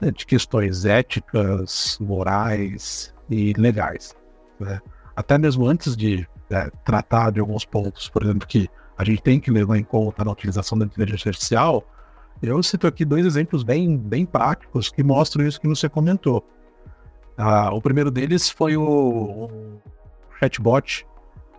né, 0.00 0.10
de 0.10 0.24
questões 0.24 0.84
éticas, 0.84 1.98
morais 2.00 3.12
e 3.28 3.52
legais. 3.54 4.14
Né? 4.60 4.80
até 5.16 5.38
mesmo 5.38 5.66
antes 5.66 5.96
de 5.96 6.26
é, 6.50 6.70
tratar 6.84 7.32
de 7.32 7.40
alguns 7.40 7.64
pontos, 7.64 8.08
por 8.08 8.22
exemplo, 8.22 8.46
que 8.46 8.68
a 8.96 9.04
gente 9.04 9.22
tem 9.22 9.40
que 9.40 9.50
levar 9.50 9.76
em 9.76 9.84
conta 9.84 10.24
na 10.24 10.32
utilização 10.32 10.78
da 10.78 10.84
inteligência 10.84 11.28
artificial, 11.28 11.84
eu 12.42 12.62
cito 12.62 12.86
aqui 12.86 13.04
dois 13.04 13.24
exemplos 13.24 13.62
bem, 13.62 13.96
bem 13.96 14.26
práticos 14.26 14.90
que 14.90 15.02
mostram 15.02 15.46
isso 15.46 15.60
que 15.60 15.68
você 15.68 15.88
comentou. 15.88 16.44
Ah, 17.36 17.72
o 17.72 17.80
primeiro 17.80 18.10
deles 18.10 18.50
foi 18.50 18.76
o 18.76 19.48
chatbot 20.42 21.06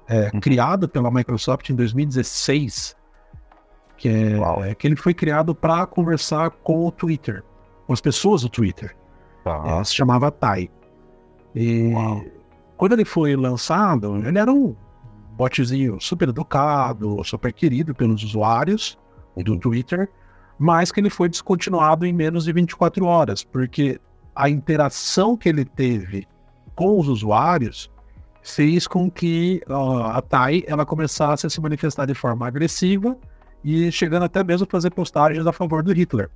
é, 0.07 0.29
uhum. 0.33 0.39
criado 0.39 0.87
pela 0.87 1.09
Microsoft 1.09 1.69
em 1.69 1.75
2016, 1.75 2.95
que, 3.97 4.09
é, 4.09 4.69
é 4.69 4.75
que 4.75 4.87
ele 4.87 4.95
foi 4.95 5.13
criado 5.13 5.55
para 5.55 5.85
conversar 5.85 6.49
com 6.49 6.85
o 6.85 6.91
Twitter, 6.91 7.43
com 7.87 7.93
as 7.93 8.01
pessoas 8.01 8.41
do 8.41 8.49
Twitter. 8.49 8.95
Tá. 9.43 9.79
É, 9.79 9.83
se 9.83 9.93
chamava 9.93 10.29
Tai. 10.31 10.69
E 11.55 11.91
Uau. 11.93 12.23
Quando 12.75 12.93
ele 12.93 13.05
foi 13.05 13.35
lançado, 13.35 14.17
ele 14.17 14.37
era 14.37 14.51
um 14.51 14.75
botzinho 15.37 15.99
super 16.01 16.29
educado, 16.29 17.23
super 17.23 17.53
querido 17.53 17.93
pelos 17.95 18.23
usuários 18.23 18.97
do 19.37 19.57
Twitter, 19.57 20.09
mas 20.59 20.91
que 20.91 20.99
ele 20.99 21.09
foi 21.09 21.29
descontinuado 21.29 22.05
em 22.05 22.13
menos 22.13 22.45
de 22.45 22.53
24 22.53 23.05
horas, 23.05 23.43
porque 23.43 23.99
a 24.35 24.49
interação 24.49 25.37
que 25.37 25.47
ele 25.47 25.63
teve 25.63 26.27
com 26.75 26.99
os 26.99 27.07
usuários 27.07 27.92
fez 28.43 28.85
com 28.85 29.09
que 29.09 29.61
uh, 29.69 30.03
a 30.03 30.21
TAI 30.21 30.63
ela 30.67 30.85
começasse 30.85 31.47
a 31.47 31.49
se 31.49 31.61
manifestar 31.61 32.05
de 32.05 32.13
forma 32.13 32.45
agressiva 32.45 33.17
e 33.63 33.91
chegando 33.91 34.23
até 34.23 34.43
mesmo 34.43 34.67
a 34.67 34.69
fazer 34.69 34.89
postagens 34.91 35.47
a 35.47 35.53
favor 35.53 35.81
do 35.81 35.93
Hitler. 35.93 36.29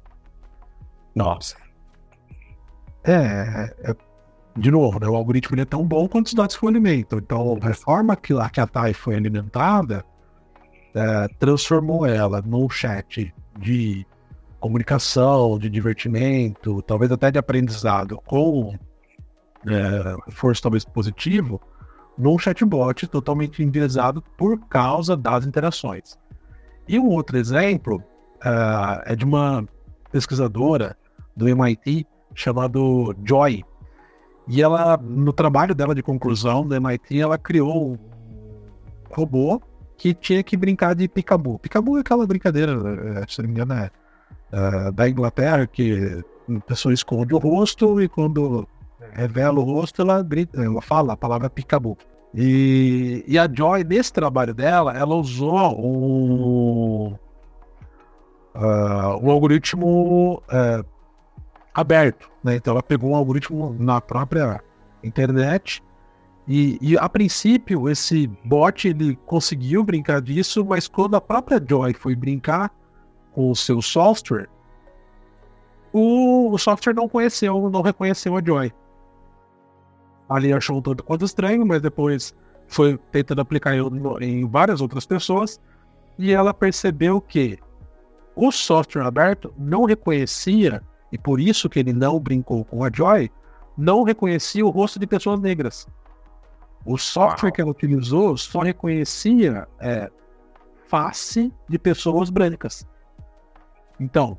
Nossa. 1.14 1.58
É, 3.04 3.74
é 3.84 3.96
de 4.56 4.72
novo, 4.72 5.00
né, 5.00 5.08
o 5.08 5.16
algoritmo 5.16 5.60
é 5.60 5.66
tão 5.66 5.86
bom 5.86 6.08
quanto 6.08 6.28
os 6.28 6.34
dados 6.34 6.58
que 6.58 6.66
o 6.66 6.68
alimentam. 6.68 7.20
Então, 7.20 7.60
a 7.62 7.74
forma 7.74 8.16
que 8.16 8.34
a, 8.34 8.50
que 8.50 8.60
a 8.60 8.66
TAI 8.66 8.94
foi 8.94 9.16
alimentada 9.16 10.04
é, 10.96 11.28
transformou 11.38 12.06
ela 12.06 12.42
num 12.42 12.68
chat 12.68 13.32
de 13.60 14.06
comunicação, 14.60 15.60
de 15.60 15.70
divertimento, 15.70 16.82
talvez 16.82 17.12
até 17.12 17.30
de 17.30 17.38
aprendizado 17.38 18.20
com 18.26 18.76
é, 19.68 20.32
força 20.32 20.64
talvez 20.64 20.84
positivo, 20.84 21.62
num 22.18 22.38
chatbot 22.38 23.08
totalmente 23.08 23.64
enviesado 23.64 24.22
por 24.38 24.60
causa 24.68 25.16
das 25.16 25.46
interações. 25.46 26.18
E 26.88 26.98
um 26.98 27.08
outro 27.10 27.38
exemplo 27.38 27.98
uh, 28.38 29.02
é 29.06 29.16
de 29.16 29.26
uma 29.26 29.68
pesquisadora 30.12 30.98
do 31.36 31.48
MIT 31.48 32.08
chamado 32.34 33.16
Joy, 33.24 33.64
e 34.48 34.62
ela, 34.62 34.98
no 34.98 35.34
trabalho 35.34 35.76
dela 35.76 35.94
de 35.94 36.02
conclusão 36.02 36.66
do 36.66 36.74
MIT, 36.74 37.20
ela 37.20 37.38
criou 37.38 37.92
um 37.92 37.98
robô 39.12 39.62
que 39.98 40.14
tinha 40.14 40.42
que 40.42 40.56
brincar 40.56 40.96
de 40.96 41.08
picabu. 41.08 41.60
Picabu 41.60 41.98
é 41.98 42.02
aquela 42.02 42.26
brincadeira, 42.26 42.72
eh, 42.72 43.26
se 43.28 43.42
não 43.42 43.50
me 43.50 43.56
engano, 43.56 43.74
é, 43.74 43.92
é 44.54 44.92
da 44.92 45.10
Inglaterra, 45.10 45.68
que 45.68 46.24
a 46.50 46.60
pessoa 46.62 46.94
esconde 46.94 47.34
o 47.34 47.38
rosto 47.38 48.02
e 48.02 48.08
quando 48.08 48.66
revela 49.14 49.60
o 49.60 49.64
rosto, 49.64 50.02
ela, 50.02 50.22
grita, 50.22 50.62
ela 50.62 50.82
fala 50.82 51.14
a 51.14 51.18
palavra 51.18 51.50
picabu. 51.50 51.98
E, 52.34 53.24
e 53.28 53.38
a 53.40 53.50
Joy, 53.52 53.84
nesse 53.84 54.12
trabalho 54.14 54.54
dela, 54.54 54.96
ela 54.96 55.16
usou 55.16 55.80
um, 55.80 57.16
uh, 58.56 59.20
um 59.22 59.32
algoritmo 59.32 60.42
uh, 60.44 60.86
aberto. 61.74 62.30
Né? 62.44 62.56
Então 62.56 62.74
ela 62.74 62.84
pegou 62.84 63.12
um 63.12 63.16
algoritmo 63.16 63.76
na 63.80 64.02
própria 64.02 64.62
internet 65.04 65.82
e, 66.48 66.78
e, 66.82 66.98
a 66.98 67.10
princípio 67.10 67.90
esse 67.90 68.28
bot 68.46 68.88
ele 68.88 69.18
conseguiu 69.26 69.84
brincar 69.84 70.22
disso, 70.22 70.64
mas 70.64 70.88
quando 70.88 71.16
a 71.16 71.22
própria 71.22 71.62
Joy 71.64 71.94
foi 71.94 72.16
brincar 72.16 72.72
com 73.34 73.52
o 73.52 73.56
seu 73.56 73.82
software, 73.82 74.48
o, 75.92 76.50
o 76.52 76.58
software 76.58 76.94
não 76.94 77.10
conheceu, 77.10 77.70
não 77.70 77.82
reconheceu 77.82 78.38
a 78.38 78.42
Joy. 78.42 78.72
Ali 80.30 80.52
achou 80.52 80.78
um 80.78 80.82
tanto 80.82 81.04
quanto 81.04 81.26
estranho, 81.26 81.66
mas 81.66 81.82
depois 81.82 82.36
foi 82.68 82.98
tentando 83.12 83.42
aplicar 83.42 83.76
em, 84.22 84.48
várias 84.48 84.82
outras 84.82 85.06
pessoas 85.06 85.60
e 86.18 86.34
ela 86.34 86.54
percebeu 86.54 87.22
que 87.22 87.58
o 88.36 88.52
software 88.52 89.04
aberto 89.04 89.54
não 89.58 89.86
reconhecia 89.86 90.82
e 91.12 91.18
por 91.18 91.40
isso 91.40 91.70
que 91.70 91.80
ele 91.80 91.94
não 91.94 92.20
brincou 92.20 92.66
com 92.66 92.84
a 92.84 92.92
Joy, 92.92 93.32
não 93.78 94.04
reconhecia 94.04 94.66
o 94.66 94.70
rosto 94.70 95.00
de 95.00 95.08
pessoas 95.08 95.40
negras. 95.40 95.88
O 96.86 96.98
software 96.98 97.52
que 97.52 97.62
ela 97.62 97.72
utilizou 97.72 98.36
só 98.38 98.60
reconhecia 98.60 99.68
é, 99.80 100.10
face 100.88 101.54
de 101.68 101.80
pessoas 101.80 102.30
brancas. 102.30 102.88
Então, 104.00 104.38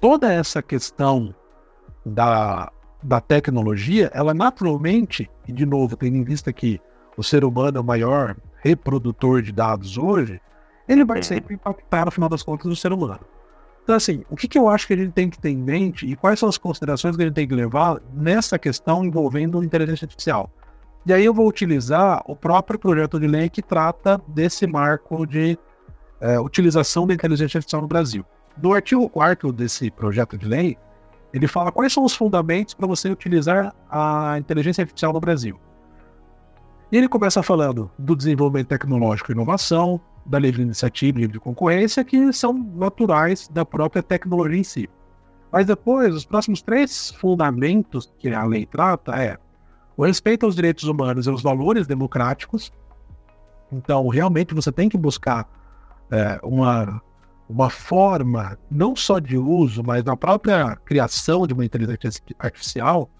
toda 0.00 0.32
essa 0.32 0.62
questão 0.62 1.34
da, 2.04 2.70
da 3.04 3.20
tecnologia, 3.20 4.10
ela 4.14 4.32
naturalmente, 4.32 5.30
e 5.46 5.52
de 5.52 5.66
novo, 5.66 5.96
tendo 5.96 6.16
em 6.16 6.24
vista 6.24 6.52
que 6.52 6.80
o 7.16 7.22
ser 7.22 7.44
humano 7.44 7.78
é 7.78 7.80
o 7.80 7.84
maior 7.84 8.34
reprodutor 8.62 9.42
de 9.42 9.52
dados 9.52 9.98
hoje, 9.98 10.40
ele 10.88 11.04
vai 11.04 11.18
uhum. 11.18 11.22
sempre 11.22 11.54
impactar, 11.54 12.06
no 12.06 12.10
final 12.10 12.28
das 12.28 12.42
contas, 12.42 12.66
o 12.66 12.74
ser 12.74 12.92
humano. 12.92 13.20
Então, 13.82 13.94
assim, 13.94 14.24
o 14.30 14.36
que, 14.36 14.48
que 14.48 14.58
eu 14.58 14.68
acho 14.68 14.86
que 14.86 14.94
a 14.94 14.96
gente 14.96 15.12
tem 15.12 15.28
que 15.28 15.38
ter 15.38 15.50
em 15.50 15.58
mente 15.58 16.06
e 16.06 16.16
quais 16.16 16.38
são 16.38 16.48
as 16.48 16.56
considerações 16.56 17.14
que 17.14 17.22
a 17.22 17.26
gente 17.26 17.34
tem 17.34 17.46
que 17.46 17.54
levar 17.54 18.00
nessa 18.14 18.58
questão 18.58 19.04
envolvendo 19.04 19.62
inteligência 19.62 20.06
artificial? 20.06 20.50
E 21.04 21.12
aí 21.12 21.22
eu 21.22 21.34
vou 21.34 21.46
utilizar 21.46 22.22
o 22.26 22.34
próprio 22.34 22.78
projeto 22.78 23.20
de 23.20 23.26
lei 23.26 23.50
que 23.50 23.60
trata 23.60 24.18
desse 24.26 24.66
marco 24.66 25.26
de 25.26 25.58
é, 26.18 26.40
utilização 26.40 27.06
da 27.06 27.12
inteligência 27.12 27.58
artificial 27.58 27.82
no 27.82 27.88
Brasil. 27.88 28.24
No 28.60 28.72
artigo 28.72 29.06
4 29.10 29.52
desse 29.52 29.90
projeto 29.90 30.38
de 30.38 30.46
lei, 30.46 30.78
ele 31.34 31.48
fala 31.48 31.72
quais 31.72 31.92
são 31.92 32.04
os 32.04 32.14
fundamentos 32.14 32.74
para 32.74 32.86
você 32.86 33.10
utilizar 33.10 33.74
a 33.90 34.38
inteligência 34.38 34.82
artificial 34.82 35.12
no 35.12 35.18
Brasil. 35.18 35.58
E 36.92 36.96
ele 36.96 37.08
começa 37.08 37.42
falando 37.42 37.90
do 37.98 38.14
desenvolvimento 38.14 38.68
tecnológico 38.68 39.32
e 39.32 39.34
inovação, 39.34 40.00
da 40.24 40.38
livre 40.38 40.62
iniciativa 40.62 41.18
e 41.18 41.22
livre 41.22 41.40
concorrência, 41.40 42.04
que 42.04 42.32
são 42.32 42.52
naturais 42.52 43.48
da 43.48 43.64
própria 43.64 44.00
tecnologia 44.00 44.60
em 44.60 44.62
si. 44.62 44.88
Mas 45.50 45.66
depois, 45.66 46.14
os 46.14 46.24
próximos 46.24 46.62
três 46.62 47.10
fundamentos 47.10 48.12
que 48.16 48.28
a 48.28 48.44
lei 48.44 48.64
trata 48.64 49.16
é 49.16 49.36
o 49.96 50.04
respeito 50.04 50.46
aos 50.46 50.54
direitos 50.54 50.84
humanos 50.84 51.26
e 51.26 51.30
aos 51.30 51.42
valores 51.42 51.88
democráticos. 51.88 52.72
Então, 53.72 54.06
realmente, 54.06 54.54
você 54.54 54.70
tem 54.70 54.88
que 54.88 54.96
buscar 54.96 55.48
é, 56.12 56.38
uma, 56.44 57.02
uma 57.48 57.68
forma, 57.68 58.58
não 58.70 58.96
só 58.96 59.18
de 59.18 59.36
uso, 59.36 59.82
mas 59.82 60.02
da 60.02 60.16
própria 60.16 60.76
criação 60.76 61.46
de 61.46 61.52
uma 61.52 61.64
inteligência 61.64 62.22
artificial, 62.38 63.10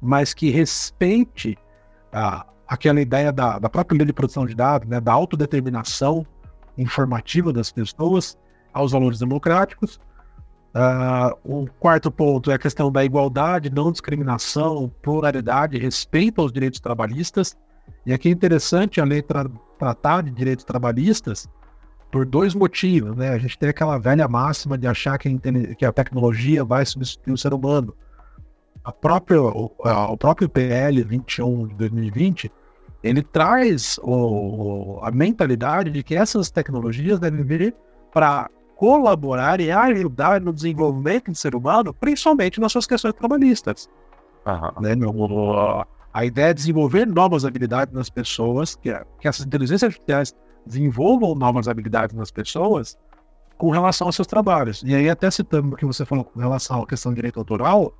mas 0.00 0.34
que 0.34 0.50
respeite 0.50 1.56
aquela 2.66 3.00
ideia 3.00 3.32
da, 3.32 3.58
da 3.58 3.70
própria 3.70 3.96
lei 3.96 4.06
de 4.06 4.12
produção 4.12 4.44
de 4.44 4.54
dados, 4.54 4.88
né, 4.88 5.00
da 5.00 5.12
autodeterminação 5.12 6.26
informativa 6.76 7.52
das 7.52 7.72
pessoas 7.72 8.36
aos 8.72 8.92
valores 8.92 9.18
democráticos. 9.18 9.98
Uh, 10.74 11.36
o 11.44 11.66
quarto 11.78 12.10
ponto 12.10 12.50
é 12.50 12.54
a 12.54 12.58
questão 12.58 12.90
da 12.90 13.04
igualdade, 13.04 13.70
não 13.70 13.92
discriminação, 13.92 14.90
pluralidade, 15.02 15.78
respeito 15.78 16.40
aos 16.40 16.50
direitos 16.50 16.80
trabalhistas. 16.80 17.56
E 18.06 18.12
aqui 18.12 18.28
é 18.28 18.32
interessante 18.32 19.00
a 19.00 19.04
lei 19.04 19.22
tra 19.22 19.46
tratar 19.78 20.22
de 20.22 20.30
direitos 20.30 20.64
trabalhistas 20.64 21.48
por 22.12 22.26
dois 22.26 22.54
motivos. 22.54 23.16
Né? 23.16 23.30
A 23.30 23.38
gente 23.38 23.58
tem 23.58 23.70
aquela 23.70 23.98
velha 23.98 24.28
máxima 24.28 24.76
de 24.76 24.86
achar 24.86 25.18
que 25.18 25.28
a, 25.28 25.74
que 25.74 25.84
a 25.84 25.90
tecnologia 25.90 26.62
vai 26.62 26.84
substituir 26.84 27.32
o 27.32 27.38
ser 27.38 27.54
humano. 27.54 27.96
A 28.84 28.92
própria, 28.92 29.40
o, 29.40 29.72
a, 29.82 30.12
o 30.12 30.16
próprio 30.16 30.48
PL 30.48 31.02
21 31.02 31.68
de 31.68 31.74
2020 31.74 32.52
ele 33.02 33.22
traz 33.22 33.98
o, 34.02 35.00
a 35.02 35.10
mentalidade 35.10 35.90
de 35.90 36.04
que 36.04 36.14
essas 36.14 36.50
tecnologias 36.50 37.18
devem 37.18 37.42
vir 37.42 37.74
para 38.12 38.48
colaborar 38.76 39.60
e 39.60 39.72
ajudar 39.72 40.40
no 40.40 40.52
desenvolvimento 40.52 41.30
do 41.30 41.36
ser 41.36 41.54
humano, 41.54 41.92
principalmente 41.92 42.60
nas 42.60 42.70
suas 42.70 42.86
questões 42.86 43.14
trabalhistas. 43.14 43.88
Uhum. 44.46 44.82
Né? 44.82 44.94
A 46.14 46.24
ideia 46.24 46.50
é 46.50 46.54
desenvolver 46.54 47.06
novas 47.06 47.44
habilidades 47.44 47.92
nas 47.92 48.10
pessoas, 48.10 48.76
que, 48.76 48.92
que 49.18 49.26
essas 49.26 49.46
inteligências 49.46 49.84
artificiais 49.84 50.34
desenvolvam 50.66 51.34
novas 51.34 51.68
habilidades 51.68 52.14
nas 52.14 52.30
pessoas 52.30 52.98
com 53.58 53.70
relação 53.70 54.08
aos 54.08 54.16
seus 54.16 54.26
trabalhos. 54.26 54.82
E 54.84 54.94
aí, 54.94 55.08
até 55.08 55.30
citando 55.30 55.74
o 55.74 55.76
que 55.76 55.84
você 55.84 56.04
falou 56.04 56.24
com 56.24 56.40
relação 56.40 56.82
à 56.82 56.86
questão 56.86 57.12
de 57.12 57.16
direito 57.16 57.38
autoral, 57.38 57.94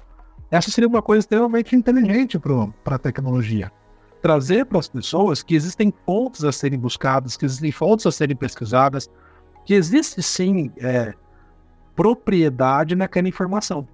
essa 0.50 0.70
seria 0.70 0.88
uma 0.88 1.02
coisa 1.02 1.20
extremamente 1.20 1.76
inteligente 1.76 2.38
para 2.38 2.96
a 2.96 2.98
tecnologia 2.98 3.70
trazer 4.22 4.64
para 4.64 4.78
as 4.78 4.88
pessoas 4.88 5.42
que 5.42 5.54
existem 5.54 5.92
fontes 6.06 6.44
a 6.44 6.52
serem 6.52 6.78
buscadas, 6.78 7.36
que 7.36 7.44
existem 7.44 7.72
fontes 7.72 8.06
a 8.06 8.12
serem 8.12 8.36
pesquisadas, 8.36 9.10
que 9.66 9.74
existe 9.74 10.22
sim 10.22 10.70
é, 10.78 11.12
propriedade 11.96 12.94
naquela 12.94 13.28
informação. 13.28 13.86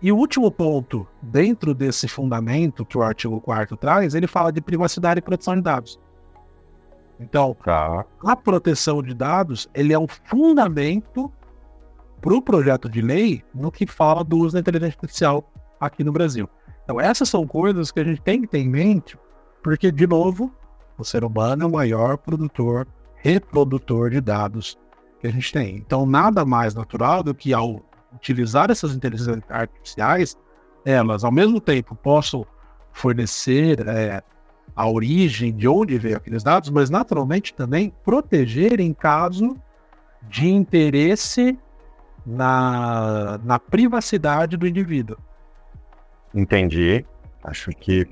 E 0.00 0.10
o 0.10 0.16
último 0.16 0.50
ponto, 0.50 1.06
dentro 1.20 1.74
desse 1.74 2.08
fundamento 2.08 2.84
que 2.84 2.96
o 2.96 3.02
artigo 3.02 3.40
4 3.40 3.76
traz, 3.76 4.14
ele 4.14 4.26
fala 4.26 4.52
de 4.52 4.60
privacidade 4.60 5.18
e 5.18 5.22
proteção 5.22 5.56
de 5.56 5.62
dados. 5.62 5.98
Então, 7.20 7.56
tá. 7.64 8.04
a 8.24 8.36
proteção 8.36 9.02
de 9.02 9.14
dados 9.14 9.68
ele 9.74 9.92
é 9.92 9.98
um 9.98 10.08
fundamento 10.08 11.30
para 12.20 12.34
o 12.34 12.42
projeto 12.42 12.88
de 12.88 13.00
lei 13.00 13.44
no 13.54 13.70
que 13.70 13.86
fala 13.86 14.24
do 14.24 14.38
uso 14.38 14.54
da 14.54 14.60
inteligência 14.60 14.96
artificial 14.96 15.52
aqui 15.80 16.04
no 16.04 16.12
Brasil. 16.12 16.48
Então, 16.84 17.00
essas 17.00 17.28
são 17.28 17.46
coisas 17.46 17.90
que 17.90 18.00
a 18.00 18.04
gente 18.04 18.20
tem 18.20 18.40
que 18.40 18.46
ter 18.46 18.58
em 18.58 18.68
mente, 18.68 19.18
porque, 19.62 19.90
de 19.90 20.06
novo, 20.06 20.52
o 20.98 21.04
ser 21.04 21.24
humano 21.24 21.64
é 21.64 21.66
o 21.66 21.70
maior 21.70 22.16
produtor, 22.18 22.86
reprodutor 23.16 24.10
de 24.10 24.20
dados 24.20 24.78
que 25.20 25.26
a 25.26 25.30
gente 25.30 25.52
tem. 25.52 25.76
Então, 25.76 26.04
nada 26.04 26.44
mais 26.44 26.74
natural 26.74 27.22
do 27.22 27.34
que, 27.34 27.52
ao 27.52 27.80
utilizar 28.14 28.70
essas 28.70 28.94
inteligências 28.94 29.40
artificiais, 29.48 30.36
elas, 30.84 31.24
ao 31.24 31.32
mesmo 31.32 31.60
tempo, 31.60 31.94
possam 31.94 32.44
fornecer 32.92 33.86
é, 33.88 34.22
a 34.74 34.88
origem 34.88 35.52
de 35.52 35.68
onde 35.68 35.98
veio 35.98 36.16
aqueles 36.16 36.42
dados, 36.42 36.70
mas, 36.70 36.88
naturalmente, 36.88 37.54
também 37.54 37.92
proteger 38.04 38.80
em 38.80 38.92
caso 38.92 39.56
de 40.28 40.48
interesse 40.48 41.58
na, 42.24 43.38
na 43.44 43.58
privacidade 43.58 44.56
do 44.56 44.66
indivíduo. 44.66 45.16
Entendi. 46.34 47.04
Acho 47.42 47.70
que 47.70 48.08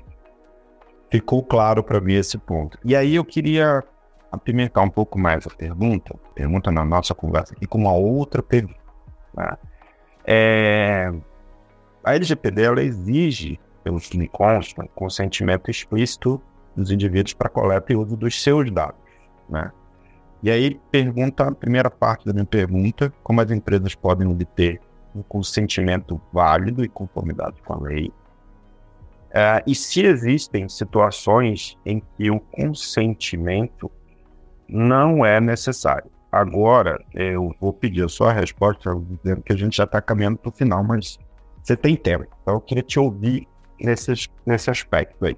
ficou 1.09 1.43
claro 1.43 1.83
para 1.83 1.99
mim 1.99 2.13
esse 2.13 2.37
ponto. 2.37 2.77
E 2.83 2.95
aí 2.95 3.15
eu 3.15 3.25
queria 3.25 3.83
apimentar 4.31 4.81
um 4.81 4.89
pouco 4.89 5.19
mais 5.19 5.45
a 5.45 5.49
pergunta, 5.49 6.15
pergunta 6.35 6.71
na 6.71 6.85
nossa 6.85 7.13
conversa 7.13 7.53
aqui, 7.53 7.65
com 7.65 7.79
uma 7.79 7.93
outra 7.93 8.43
pergunta. 8.43 8.79
Né? 9.35 9.57
É... 10.25 11.11
A 12.03 12.15
LGPD 12.15 12.63
ela 12.63 12.83
exige, 12.83 13.59
pelo 13.83 13.99
que 13.99 14.17
me 14.17 14.27
consta, 14.27 14.87
consentimento 14.95 15.69
explícito 15.69 16.41
dos 16.75 16.91
indivíduos 16.91 17.33
para 17.33 17.49
coleta 17.49 17.91
e 17.91 17.95
uso 17.95 18.15
dos 18.15 18.41
seus 18.41 18.71
dados. 18.71 18.99
Né? 19.49 19.71
E 20.43 20.49
aí 20.49 20.79
pergunta, 20.91 21.47
a 21.47 21.51
primeira 21.51 21.89
parte 21.89 22.25
da 22.25 22.33
minha 22.33 22.45
pergunta, 22.45 23.13
como 23.23 23.41
as 23.41 23.51
empresas 23.51 23.93
podem 23.93 24.27
obter 24.27 24.79
um 25.13 25.21
consentimento 25.21 26.19
válido 26.31 26.83
e 26.83 26.89
conformidade 26.89 27.61
com 27.63 27.73
a 27.73 27.79
lei. 27.79 28.11
Uh, 29.29 29.63
e 29.65 29.75
se 29.75 30.01
existem 30.01 30.67
situações 30.67 31.77
em 31.85 32.01
que 32.17 32.29
o 32.29 32.39
consentimento 32.39 33.89
não 34.67 35.25
é 35.25 35.39
necessário. 35.39 36.09
Agora, 36.31 37.03
eu 37.13 37.53
vou 37.59 37.73
pedir 37.73 38.05
a 38.05 38.09
sua 38.09 38.31
resposta, 38.31 38.89
dizendo 39.21 39.41
que 39.41 39.51
a 39.51 39.55
gente 39.55 39.75
já 39.75 39.83
está 39.83 40.01
caminhando 40.01 40.37
para 40.37 40.49
o 40.49 40.51
final, 40.51 40.81
mas 40.83 41.19
você 41.61 41.75
tem 41.75 41.95
tempo. 41.95 42.25
Então, 42.41 42.55
eu 42.55 42.61
queria 42.61 42.83
te 42.83 42.99
ouvir 42.99 43.47
nesse, 43.79 44.13
nesse 44.45 44.69
aspecto 44.69 45.25
aí. 45.25 45.35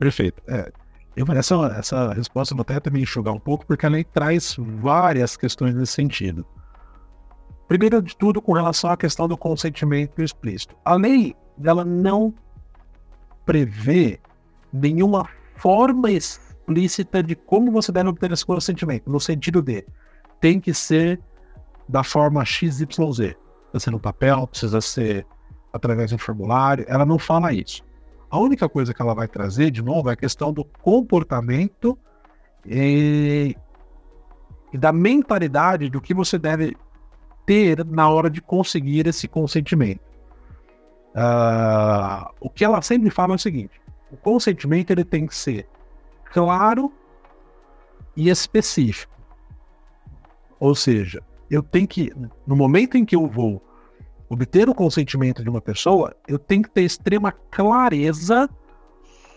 Perfeito. 0.00 0.42
É, 0.48 0.72
eu, 1.14 1.26
essa, 1.34 1.54
essa 1.78 2.14
resposta 2.14 2.54
vou 2.54 2.62
até 2.62 2.80
também 2.80 3.02
enxugar 3.02 3.34
um 3.34 3.38
pouco, 3.38 3.66
porque 3.66 3.84
ela 3.84 4.02
traz 4.02 4.56
várias 4.58 5.36
questões 5.36 5.74
nesse 5.74 5.92
sentido. 5.92 6.46
Primeiro 7.68 8.00
de 8.00 8.16
tudo, 8.16 8.40
com 8.40 8.54
relação 8.54 8.90
à 8.90 8.96
questão 8.96 9.28
do 9.28 9.36
consentimento 9.36 10.22
explícito. 10.22 10.74
A 10.84 10.94
lei, 10.94 11.36
ela 11.62 11.84
não 11.84 12.34
prevê 13.44 14.18
nenhuma 14.72 15.28
forma 15.56 16.10
explícita 16.10 17.22
de 17.22 17.36
como 17.36 17.70
você 17.70 17.92
deve 17.92 18.08
obter 18.08 18.32
esse 18.32 18.46
consentimento, 18.46 19.10
no 19.10 19.20
sentido 19.20 19.60
de 19.60 19.84
tem 20.40 20.58
que 20.58 20.72
ser 20.72 21.20
da 21.86 22.02
forma 22.02 22.42
XYZ. 22.42 22.86
Precisa 22.86 23.36
ser 23.78 23.90
no 23.90 24.00
papel, 24.00 24.46
precisa 24.46 24.80
ser 24.80 25.26
através 25.70 26.08
de 26.08 26.14
um 26.14 26.18
formulário. 26.18 26.86
Ela 26.88 27.04
não 27.04 27.18
fala 27.18 27.52
isso. 27.52 27.84
A 28.30 28.38
única 28.38 28.68
coisa 28.68 28.94
que 28.94 29.02
ela 29.02 29.14
vai 29.14 29.26
trazer, 29.26 29.70
de 29.70 29.82
novo, 29.82 30.08
é 30.08 30.12
a 30.12 30.16
questão 30.16 30.52
do 30.52 30.64
comportamento 30.64 31.98
e, 32.64 33.56
e 34.72 34.78
da 34.78 34.92
mentalidade 34.92 35.90
do 35.90 36.00
que 36.00 36.14
você 36.14 36.38
deve 36.38 36.76
ter 37.44 37.84
na 37.84 38.08
hora 38.08 38.30
de 38.30 38.40
conseguir 38.40 39.06
esse 39.08 39.26
consentimento. 39.26 40.00
Uh, 41.10 42.30
o 42.40 42.48
que 42.48 42.64
ela 42.64 42.80
sempre 42.82 43.10
fala 43.10 43.34
é 43.34 43.36
o 43.36 43.38
seguinte: 43.38 43.80
o 44.12 44.16
consentimento 44.16 44.92
ele 44.92 45.04
tem 45.04 45.26
que 45.26 45.34
ser 45.34 45.66
claro 46.32 46.92
e 48.16 48.28
específico. 48.28 49.12
Ou 50.60 50.74
seja, 50.74 51.20
eu 51.50 51.62
tenho 51.62 51.88
que, 51.88 52.12
no 52.46 52.54
momento 52.54 52.96
em 52.96 53.04
que 53.04 53.16
eu 53.16 53.26
vou 53.26 53.60
obter 54.30 54.68
o 54.68 54.74
consentimento 54.74 55.42
de 55.42 55.50
uma 55.50 55.60
pessoa, 55.60 56.14
eu 56.28 56.38
tenho 56.38 56.62
que 56.62 56.70
ter 56.70 56.82
extrema 56.82 57.32
clareza 57.32 58.48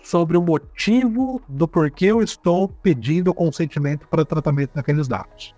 sobre 0.03 0.37
o 0.37 0.41
motivo 0.41 1.41
do 1.49 1.67
porquê 1.67 2.05
eu 2.05 2.21
estou 2.21 2.67
pedindo 2.67 3.31
o 3.31 3.33
consentimento 3.33 4.07
para 4.07 4.23
tratamento 4.23 4.75
daqueles 4.75 5.07
dados. 5.07 5.55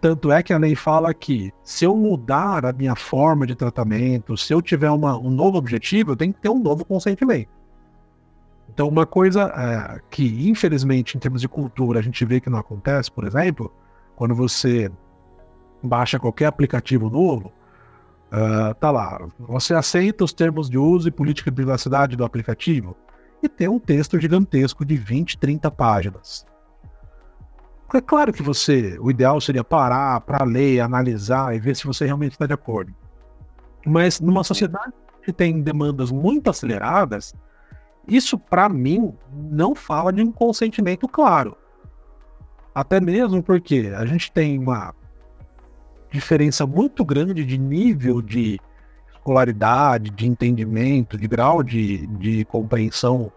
Tanto 0.00 0.30
é 0.30 0.42
que 0.42 0.52
a 0.52 0.58
lei 0.58 0.76
fala 0.76 1.12
que 1.12 1.52
se 1.64 1.84
eu 1.84 1.96
mudar 1.96 2.64
a 2.64 2.72
minha 2.72 2.94
forma 2.94 3.46
de 3.46 3.56
tratamento, 3.56 4.36
se 4.36 4.52
eu 4.52 4.62
tiver 4.62 4.90
uma, 4.90 5.18
um 5.18 5.30
novo 5.30 5.58
objetivo, 5.58 6.12
eu 6.12 6.16
tenho 6.16 6.32
que 6.32 6.40
ter 6.40 6.50
um 6.50 6.58
novo 6.58 6.84
consentimento. 6.84 7.48
Então, 8.68 8.86
uma 8.86 9.06
coisa 9.06 9.44
é, 9.56 10.00
que, 10.10 10.48
infelizmente, 10.48 11.16
em 11.16 11.20
termos 11.20 11.40
de 11.40 11.48
cultura, 11.48 11.98
a 11.98 12.02
gente 12.02 12.24
vê 12.24 12.40
que 12.40 12.50
não 12.50 12.58
acontece, 12.58 13.10
por 13.10 13.24
exemplo, 13.24 13.72
quando 14.14 14.34
você 14.34 14.90
baixa 15.82 16.18
qualquer 16.18 16.46
aplicativo 16.46 17.08
novo, 17.08 17.52
uh, 18.34 18.74
tá 18.74 18.90
lá, 18.90 19.26
você 19.38 19.74
aceita 19.74 20.24
os 20.24 20.32
termos 20.32 20.68
de 20.68 20.76
uso 20.76 21.08
e 21.08 21.12
política 21.12 21.50
de 21.50 21.54
privacidade 21.54 22.16
do 22.16 22.24
aplicativo? 22.24 22.96
E 23.42 23.48
tem 23.48 23.68
um 23.68 23.78
texto 23.78 24.18
gigantesco 24.18 24.84
de 24.84 24.96
20, 24.96 25.38
30 25.38 25.70
páginas. 25.70 26.46
É 27.94 28.00
claro 28.00 28.32
que 28.32 28.42
você, 28.42 28.98
o 29.00 29.10
ideal 29.10 29.40
seria 29.40 29.62
parar 29.62 30.20
para 30.22 30.44
ler, 30.44 30.80
analisar 30.80 31.54
e 31.54 31.60
ver 31.60 31.76
se 31.76 31.86
você 31.86 32.04
realmente 32.04 32.32
está 32.32 32.46
de 32.46 32.52
acordo. 32.52 32.92
Mas 33.86 34.20
numa 34.20 34.42
sociedade 34.42 34.92
que 35.22 35.32
tem 35.32 35.60
demandas 35.60 36.10
muito 36.10 36.50
aceleradas, 36.50 37.34
isso 38.08 38.36
para 38.36 38.68
mim 38.68 39.14
não 39.32 39.74
fala 39.74 40.12
de 40.12 40.22
um 40.22 40.32
consentimento 40.32 41.06
claro. 41.06 41.56
Até 42.74 43.00
mesmo 43.00 43.42
porque 43.42 43.92
a 43.96 44.04
gente 44.04 44.32
tem 44.32 44.58
uma 44.58 44.92
diferença 46.14 46.64
muito 46.64 47.04
grande 47.04 47.44
de 47.44 47.58
nível 47.58 48.22
de 48.22 48.60
escolaridade, 49.12 50.10
de 50.10 50.26
entendimento, 50.26 51.18
de 51.18 51.26
grau 51.26 51.62
de, 51.62 52.06
de 52.06 52.44
compreensão 52.44 53.32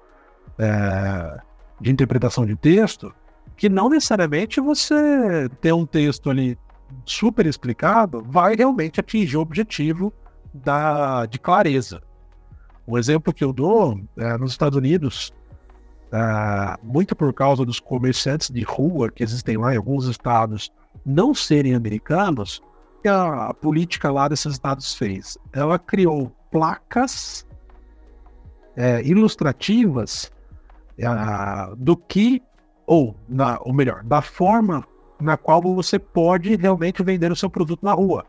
é, 0.59 1.39
de 1.81 1.91
interpretação 1.91 2.45
de 2.45 2.55
texto, 2.55 3.13
que 3.55 3.67
não 3.67 3.89
necessariamente 3.89 4.61
você 4.61 5.49
ter 5.59 5.73
um 5.73 5.85
texto 5.85 6.29
ali 6.29 6.57
super 7.03 7.45
explicado 7.45 8.23
vai 8.27 8.55
realmente 8.55 8.99
atingir 8.99 9.37
o 9.37 9.41
objetivo 9.41 10.13
da, 10.53 11.25
de 11.25 11.39
clareza. 11.39 12.01
Um 12.87 12.97
exemplo 12.97 13.33
que 13.33 13.43
eu 13.43 13.51
dou 13.51 13.99
é, 14.17 14.37
nos 14.37 14.51
Estados 14.51 14.77
Unidos, 14.77 15.33
é, 16.11 16.77
muito 16.83 17.15
por 17.15 17.33
causa 17.33 17.65
dos 17.65 17.79
comerciantes 17.79 18.49
de 18.49 18.61
rua 18.61 19.09
que 19.11 19.23
existem 19.23 19.57
lá 19.57 19.73
em 19.73 19.77
alguns 19.77 20.05
estados 20.05 20.71
não 21.05 21.33
serem 21.33 21.73
americanos, 21.73 22.61
que 23.01 23.07
a, 23.07 23.53
política 23.53 24.11
lá 24.11 24.27
desses 24.27 24.53
estados 24.53 24.93
fez? 24.95 25.37
Ela 25.53 25.77
criou 25.77 26.31
placas 26.51 27.45
é, 28.75 29.01
ilustrativas 29.03 30.31
é, 30.97 31.05
do 31.77 31.95
que, 31.95 32.41
ou, 32.85 33.15
na, 33.27 33.59
ou 33.61 33.73
melhor, 33.73 34.03
da 34.03 34.21
forma 34.21 34.85
na 35.19 35.35
qual 35.35 35.61
você 35.61 35.97
pode 35.97 36.55
realmente 36.55 37.03
vender 37.03 37.31
o 37.31 37.35
seu 37.35 37.49
produto 37.49 37.83
na 37.83 37.93
rua. 37.93 38.25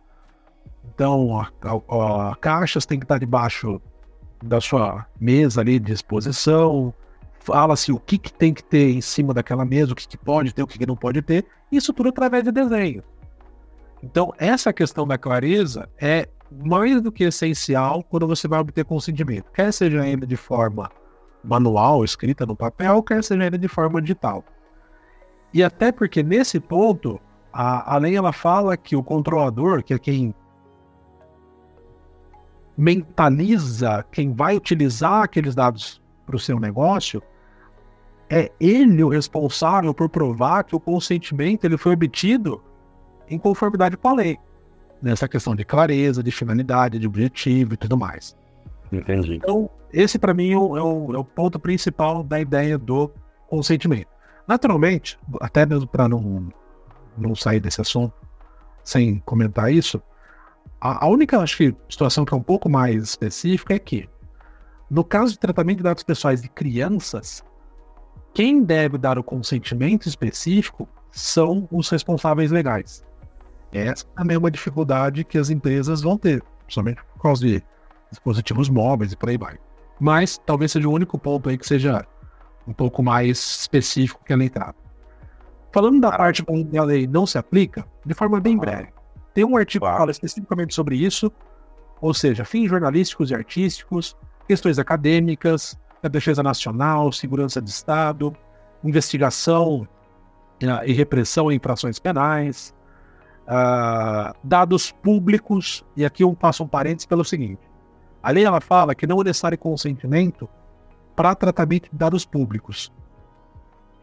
Então, 0.95 1.41
a, 1.41 1.51
a, 1.63 2.31
a 2.33 2.37
caixas 2.37 2.87
tem 2.87 2.99
que 2.99 3.05
estar 3.05 3.19
debaixo 3.19 3.81
da 4.43 4.61
sua 4.61 5.07
mesa 5.21 5.61
ali 5.61 5.79
de 5.79 5.93
exposição, 5.93 6.95
fala-se 7.41 7.93
o 7.93 7.99
que, 7.99 8.19
que 8.19 8.33
tem 8.33 8.53
que 8.53 8.63
ter 8.63 8.91
em 8.91 9.01
cima 9.01 9.35
daquela 9.35 9.65
mesa, 9.65 9.93
o 9.93 9.97
que, 9.97 10.07
que 10.07 10.17
pode 10.17 10.55
ter, 10.55 10.63
o 10.63 10.67
que, 10.67 10.79
que 10.79 10.87
não 10.87 10.97
pode 10.97 11.23
ter, 11.23 11.47
isso 11.71 11.93
tudo 11.93 12.11
através 12.11 12.45
de 12.45 12.53
desenho. 12.53 13.03
Então, 14.03 14.33
essa 14.39 14.73
questão 14.73 15.07
da 15.07 15.19
clareza 15.19 15.89
é 16.01 16.29
mais 16.51 17.01
do 17.03 17.13
que 17.13 17.25
essencial 17.25 18.03
quando 18.03 18.27
você 18.27 18.49
vai 18.49 18.61
obter 18.61 18.85
consentimento, 18.85 19.51
quer 19.53 19.73
seja 19.73 20.01
ainda 20.01 20.27
de 20.27 20.37
forma 20.37 20.91
manual, 21.45 22.05
escrita 22.05 22.47
no 22.47 22.57
papel, 22.57 23.03
quer 23.03 23.23
seja 23.23 23.43
ainda 23.43 23.59
de 23.59 23.69
forma 23.69 24.01
digital. 24.01 24.45
E 25.53 25.63
até 25.63 25.91
porque 25.93 26.23
nesse 26.23 26.61
ponto, 26.61 27.21
a, 27.53 27.95
a 27.95 27.99
lei 27.99 28.17
ela 28.17 28.33
fala 28.33 28.77
que 28.77 28.97
o 28.97 29.03
controlador, 29.03 29.83
que 29.83 29.95
é 29.95 29.99
quem 29.99 30.35
mentaliza 32.77 34.07
quem 34.13 34.33
vai 34.33 34.57
utilizar 34.57 35.25
aqueles 35.25 35.53
dados 35.53 36.01
para 36.25 36.37
o 36.37 36.39
seu 36.39 36.61
negócio, 36.61 37.21
é 38.31 38.53
ele 38.61 39.03
o 39.03 39.09
responsável 39.09 39.93
por 39.93 40.09
provar 40.09 40.63
que 40.63 40.77
o 40.77 40.81
consentimento 40.81 41.65
ele 41.65 41.77
foi 41.77 41.95
obtido 41.95 42.63
em 43.31 43.39
conformidade 43.39 43.97
com 43.97 44.09
a 44.09 44.15
lei. 44.15 44.39
Nessa 45.01 45.29
questão 45.29 45.55
de 45.55 45.65
clareza, 45.65 46.23
de 46.23 46.31
finalidade, 46.31 46.99
de 46.99 47.07
objetivo 47.07 47.75
e 47.75 47.77
tudo 47.77 47.97
mais. 47.97 48.37
Entendi. 48.93 49.35
Então, 49.35 49.71
esse 49.93 50.19
para 50.19 50.35
mim 50.35 50.53
é 50.53 50.57
o, 50.57 50.77
é, 50.77 50.83
o, 50.83 51.15
é 51.15 51.19
o, 51.19 51.25
ponto 51.25 51.59
principal 51.59 52.23
da 52.23 52.41
ideia 52.41 52.77
do 52.77 53.11
consentimento. 53.49 54.09
Naturalmente, 54.47 55.19
até 55.41 55.65
mesmo 55.65 55.87
para 55.87 56.09
não, 56.09 56.49
não 57.17 57.35
sair 57.35 57.61
desse 57.61 57.81
assunto 57.81 58.15
sem 58.83 59.19
comentar 59.21 59.73
isso, 59.73 60.03
a, 60.81 61.05
a 61.05 61.09
única, 61.09 61.39
acho 61.39 61.57
que, 61.57 61.75
situação 61.89 62.25
que 62.25 62.33
é 62.33 62.37
um 62.37 62.43
pouco 62.43 62.69
mais 62.69 63.03
específica 63.03 63.75
é 63.75 63.79
que, 63.79 64.09
no 64.91 65.05
caso 65.05 65.33
de 65.33 65.39
tratamento 65.39 65.79
de 65.79 65.83
dados 65.83 66.03
pessoais 66.03 66.41
de 66.41 66.49
crianças, 66.49 67.45
quem 68.33 68.63
deve 68.63 68.97
dar 68.97 69.19
o 69.19 69.25
consentimento 69.25 70.09
específico 70.09 70.89
são 71.11 71.69
os 71.71 71.89
responsáveis 71.89 72.51
legais. 72.51 73.05
Essa 73.73 74.07
também 74.17 74.35
é 74.35 74.39
uma 74.39 74.51
dificuldade 74.51 75.25
que 75.25 75.39
as 75.39 75.51
empresas 75.51 76.01
vão 76.03 76.17
ter, 76.17 76.43
principalmente 76.65 77.03
por 77.15 77.23
causa 77.23 77.47
de 77.47 77.63
dispositivos 78.11 78.69
móveis 78.69 79.13
e 79.13 79.17
por 79.17 79.29
aí 79.29 79.37
vai. 79.37 79.59
Mas 80.01 80.39
talvez 80.47 80.73
seja 80.73 80.89
o 80.89 80.93
único 80.93 81.19
ponto 81.19 81.49
aí 81.49 81.59
que 81.59 81.67
seja 81.67 82.07
um 82.67 82.73
pouco 82.73 83.03
mais 83.03 83.39
específico 83.61 84.25
que 84.25 84.33
a 84.33 84.37
lei 84.37 84.49
trata. 84.49 84.79
Falando 85.73 86.01
da 86.01 86.13
parte 86.13 86.43
onde 86.49 86.79
a 86.79 86.85
lei 86.85 87.07
não 87.07 87.27
se 87.27 87.37
aplica, 87.37 87.85
de 88.05 88.15
forma 88.15 88.41
bem 88.41 88.57
breve. 88.57 88.89
Tem 89.35 89.45
um 89.45 89.57
artigo 89.57 89.85
que 89.85 89.93
fala 89.93 90.11
especificamente 90.11 90.75
sobre 90.75 90.97
isso, 90.97 91.31
ou 92.01 92.15
seja, 92.15 92.45
fins 92.45 92.69
jornalísticos 92.69 93.31
e 93.31 93.35
artísticos, 93.35 94.17
questões 94.47 94.79
acadêmicas, 94.79 95.79
da 96.03 96.09
defesa 96.09 96.43
nacional, 96.43 97.13
segurança 97.13 97.61
de 97.61 97.71
Estado, 97.71 98.35
investigação 98.85 99.83
uh, 100.63 100.85
e 100.87 100.93
repressão 100.93 101.51
em 101.51 101.57
infrações 101.57 101.99
penais, 101.99 102.75
uh, 103.49 104.37
dados 104.45 104.93
públicos, 104.93 105.85
e 105.97 106.05
aqui 106.05 106.23
eu 106.23 106.33
passo 106.35 106.63
um 106.63 106.69
parênteses 106.69 107.07
pelo 107.07 107.25
seguinte. 107.25 107.63
A 108.23 108.31
lei 108.31 108.45
ela 108.45 108.61
fala 108.61 108.95
que 108.95 109.07
não 109.07 109.21
é 109.21 109.25
necessário 109.25 109.57
consentimento 109.57 110.49
para 111.17 111.35
tratamento 111.35 111.91
de 111.91 111.97
dados 111.97 112.25
públicos. 112.25 112.93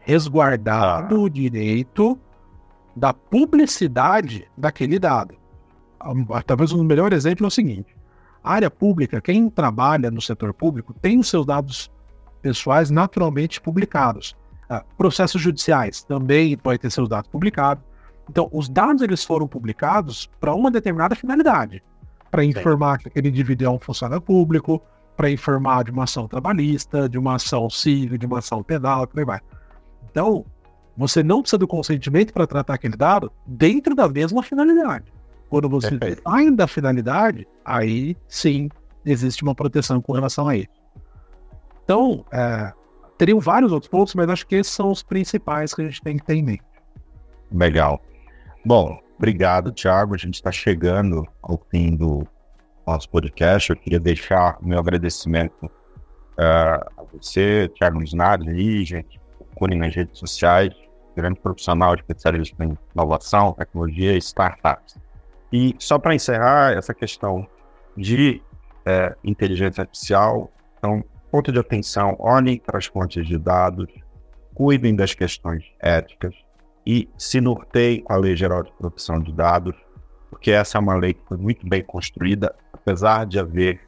Resguardado 0.00 1.22
o 1.22 1.30
direito 1.30 2.18
da 2.94 3.12
publicidade 3.12 4.48
daquele 4.56 4.98
dado. 4.98 5.34
Talvez 6.46 6.72
um 6.72 6.84
melhor 6.84 7.12
exemplo 7.12 7.46
é 7.46 7.48
o 7.48 7.50
seguinte: 7.50 7.96
a 8.42 8.52
área 8.52 8.70
pública, 8.70 9.20
quem 9.20 9.50
trabalha 9.50 10.10
no 10.10 10.20
setor 10.20 10.54
público, 10.54 10.94
tem 10.94 11.18
os 11.18 11.28
seus 11.28 11.44
dados 11.44 11.90
pessoais 12.40 12.90
naturalmente 12.90 13.60
publicados. 13.60 14.36
Ah, 14.68 14.84
processos 14.96 15.40
judiciais 15.40 16.02
também 16.02 16.56
podem 16.56 16.78
ter 16.78 16.90
seus 16.90 17.08
dados 17.08 17.30
publicados. 17.30 17.84
Então, 18.28 18.48
os 18.52 18.68
dados 18.68 19.02
eles 19.02 19.24
foram 19.24 19.46
publicados 19.46 20.28
para 20.40 20.54
uma 20.54 20.70
determinada 20.70 21.14
finalidade, 21.14 21.82
para 22.30 22.44
informar 22.44 22.98
que 22.98 23.08
aquele 23.08 23.28
indivíduo 23.28 23.66
é 23.66 23.70
um 23.70 23.78
funcionário 23.78 24.20
público, 24.20 24.82
para 25.16 25.30
informar 25.30 25.84
de 25.84 25.90
uma 25.90 26.04
ação 26.04 26.28
trabalhista, 26.28 27.08
de 27.08 27.18
uma 27.18 27.36
ação 27.36 27.70
civil, 27.70 28.18
de 28.18 28.26
uma 28.26 28.40
ação 28.40 28.62
penal, 28.62 29.06
por 29.06 29.20
aí 29.20 29.24
vai. 29.24 29.40
Então, 30.10 30.44
você 30.96 31.22
não 31.22 31.40
precisa 31.40 31.58
do 31.58 31.66
consentimento 31.66 32.32
para 32.32 32.46
tratar 32.46 32.74
aquele 32.74 32.96
dado 32.96 33.32
dentro 33.46 33.94
da 33.94 34.08
mesma 34.08 34.42
finalidade. 34.42 35.12
Quando 35.48 35.68
você 35.68 35.98
sai 36.22 36.50
da 36.50 36.66
finalidade, 36.66 37.46
aí 37.64 38.16
sim 38.28 38.68
existe 39.04 39.42
uma 39.42 39.54
proteção 39.54 40.00
com 40.00 40.12
relação 40.12 40.48
a 40.48 40.56
isso. 40.56 40.68
Então, 41.84 42.24
é, 42.32 42.72
teriam 43.16 43.38
vários 43.38 43.70
outros 43.72 43.88
pontos, 43.88 44.14
mas 44.14 44.28
acho 44.28 44.46
que 44.46 44.56
esses 44.56 44.72
são 44.72 44.90
os 44.90 45.02
principais 45.02 45.72
que 45.72 45.82
a 45.82 45.84
gente 45.84 46.02
tem 46.02 46.16
que 46.16 46.24
ter 46.24 46.34
em 46.34 46.42
mente. 46.42 46.64
Legal. 47.52 48.02
Bom, 48.66 48.98
obrigado, 49.16 49.70
Thiago. 49.70 50.16
A 50.16 50.18
gente 50.18 50.34
está 50.34 50.50
chegando 50.50 51.24
ao 51.40 51.56
fim 51.70 51.94
do 51.94 52.26
nosso 52.84 53.08
podcast. 53.08 53.70
Eu 53.70 53.76
queria 53.76 54.00
deixar 54.00 54.58
meu 54.60 54.80
agradecimento 54.80 55.66
uh, 55.66 56.90
a 56.96 57.04
você, 57.12 57.70
Thiago 57.78 58.00
Misnari, 58.00 58.50
aí, 58.50 58.84
gente, 58.84 59.20
procurem 59.38 59.78
nas 59.78 59.94
redes 59.94 60.18
sociais 60.18 60.74
grande 61.14 61.38
profissional 61.38 61.94
especialista 61.94 62.64
em 62.64 62.76
inovação, 62.92 63.52
tecnologia 63.52 64.14
e 64.14 64.18
startups. 64.18 64.98
E 65.52 65.76
só 65.78 65.96
para 65.96 66.16
encerrar 66.16 66.72
essa 66.76 66.92
questão 66.92 67.46
de 67.96 68.42
é, 68.84 69.14
inteligência 69.22 69.82
artificial, 69.82 70.50
então, 70.76 71.04
ponto 71.30 71.52
de 71.52 71.60
atenção, 71.60 72.16
olhem 72.18 72.58
para 72.58 72.78
as 72.78 72.86
fontes 72.86 73.24
de 73.24 73.38
dados, 73.38 73.86
cuidem 74.54 74.96
das 74.96 75.14
questões 75.14 75.64
éticas 75.78 76.34
e 76.86 77.08
se 77.18 77.40
norteiem 77.40 78.00
com 78.00 78.12
a 78.12 78.16
Lei 78.16 78.36
Geral 78.36 78.62
de 78.62 78.72
Proteção 78.72 79.18
de 79.20 79.32
Dados, 79.32 79.74
porque 80.30 80.52
essa 80.52 80.78
é 80.78 80.80
uma 80.80 80.94
lei 80.94 81.14
que 81.14 81.22
foi 81.26 81.36
muito 81.36 81.66
bem 81.66 81.82
construída, 81.82 82.54
apesar 82.72 83.26
de 83.26 83.38
haver 83.38 83.80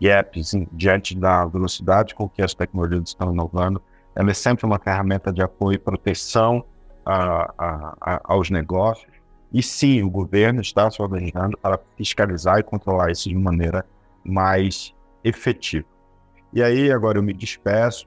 gaps 0.00 0.54
em, 0.54 0.66
diante 0.72 1.14
da 1.16 1.44
velocidade 1.44 2.14
com 2.14 2.28
que 2.28 2.40
as 2.40 2.54
tecnologias 2.54 3.10
estão 3.10 3.32
inovando, 3.32 3.82
ela 4.14 4.30
é 4.30 4.34
sempre 4.34 4.64
uma 4.64 4.78
ferramenta 4.78 5.30
de 5.32 5.42
apoio 5.42 5.74
e 5.74 5.78
proteção 5.78 6.64
a, 7.04 7.52
a, 7.58 8.20
aos 8.24 8.50
negócios. 8.50 9.12
E 9.52 9.62
sim, 9.62 10.02
o 10.02 10.10
governo 10.10 10.60
está 10.60 10.90
se 10.90 11.00
organizando 11.00 11.56
para 11.58 11.78
fiscalizar 11.96 12.58
e 12.58 12.62
controlar 12.62 13.10
isso 13.10 13.28
de 13.28 13.34
maneira 13.34 13.84
mais 14.24 14.94
efetiva. 15.22 15.86
E 16.52 16.62
aí, 16.62 16.90
agora 16.90 17.18
eu 17.18 17.22
me 17.22 17.32
despeço, 17.32 18.06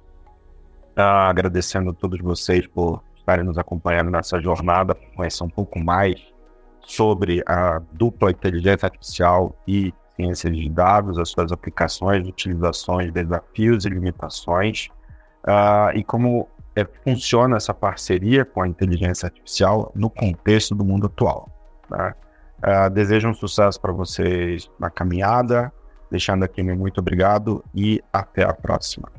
uh, 0.98 1.30
agradecendo 1.30 1.92
a 1.92 1.94
todos 1.94 2.20
vocês 2.20 2.66
por 2.68 3.04
estarem 3.30 3.46
nos 3.46 3.58
acompanhando 3.60 4.10
nessa 4.10 4.42
jornada, 4.42 4.96
conhecer 5.16 5.44
um 5.44 5.50
pouco 5.50 5.80
mais 5.80 6.16
sobre 6.82 7.44
a 7.46 7.80
dupla 7.94 8.32
inteligência 8.32 8.88
artificial 8.88 9.56
e 9.68 9.94
ciências 10.16 10.56
de 10.56 10.70
dados, 10.70 11.20
as 11.20 11.30
suas 11.30 11.52
aplicações, 11.52 12.28
utilizações, 12.28 13.12
desafios 13.12 13.86
e 13.86 13.90
limitações, 13.90 14.90
uh, 15.44 15.96
e 15.96 16.04
como 16.04 16.50
é, 16.76 16.86
funciona 17.04 17.58
essa 17.58 17.74
parceria 17.74 18.44
com 18.44 18.64
a 18.64 18.68
inteligência 18.68 19.28
artificial 19.28 19.92
no 19.96 20.10
contexto 20.10 20.74
do 20.74 20.84
mundo 20.84 21.06
atual. 21.06 21.50
Uh, 21.92 22.90
desejo 22.90 23.30
um 23.30 23.34
sucesso 23.34 23.80
para 23.80 23.94
vocês 23.94 24.70
na 24.80 24.90
caminhada, 24.90 25.72
deixando 26.10 26.44
aqui 26.44 26.64
meu 26.64 26.76
muito 26.76 27.00
obrigado 27.00 27.64
e 27.74 28.02
até 28.12 28.44
a 28.44 28.54
próxima. 28.54 29.19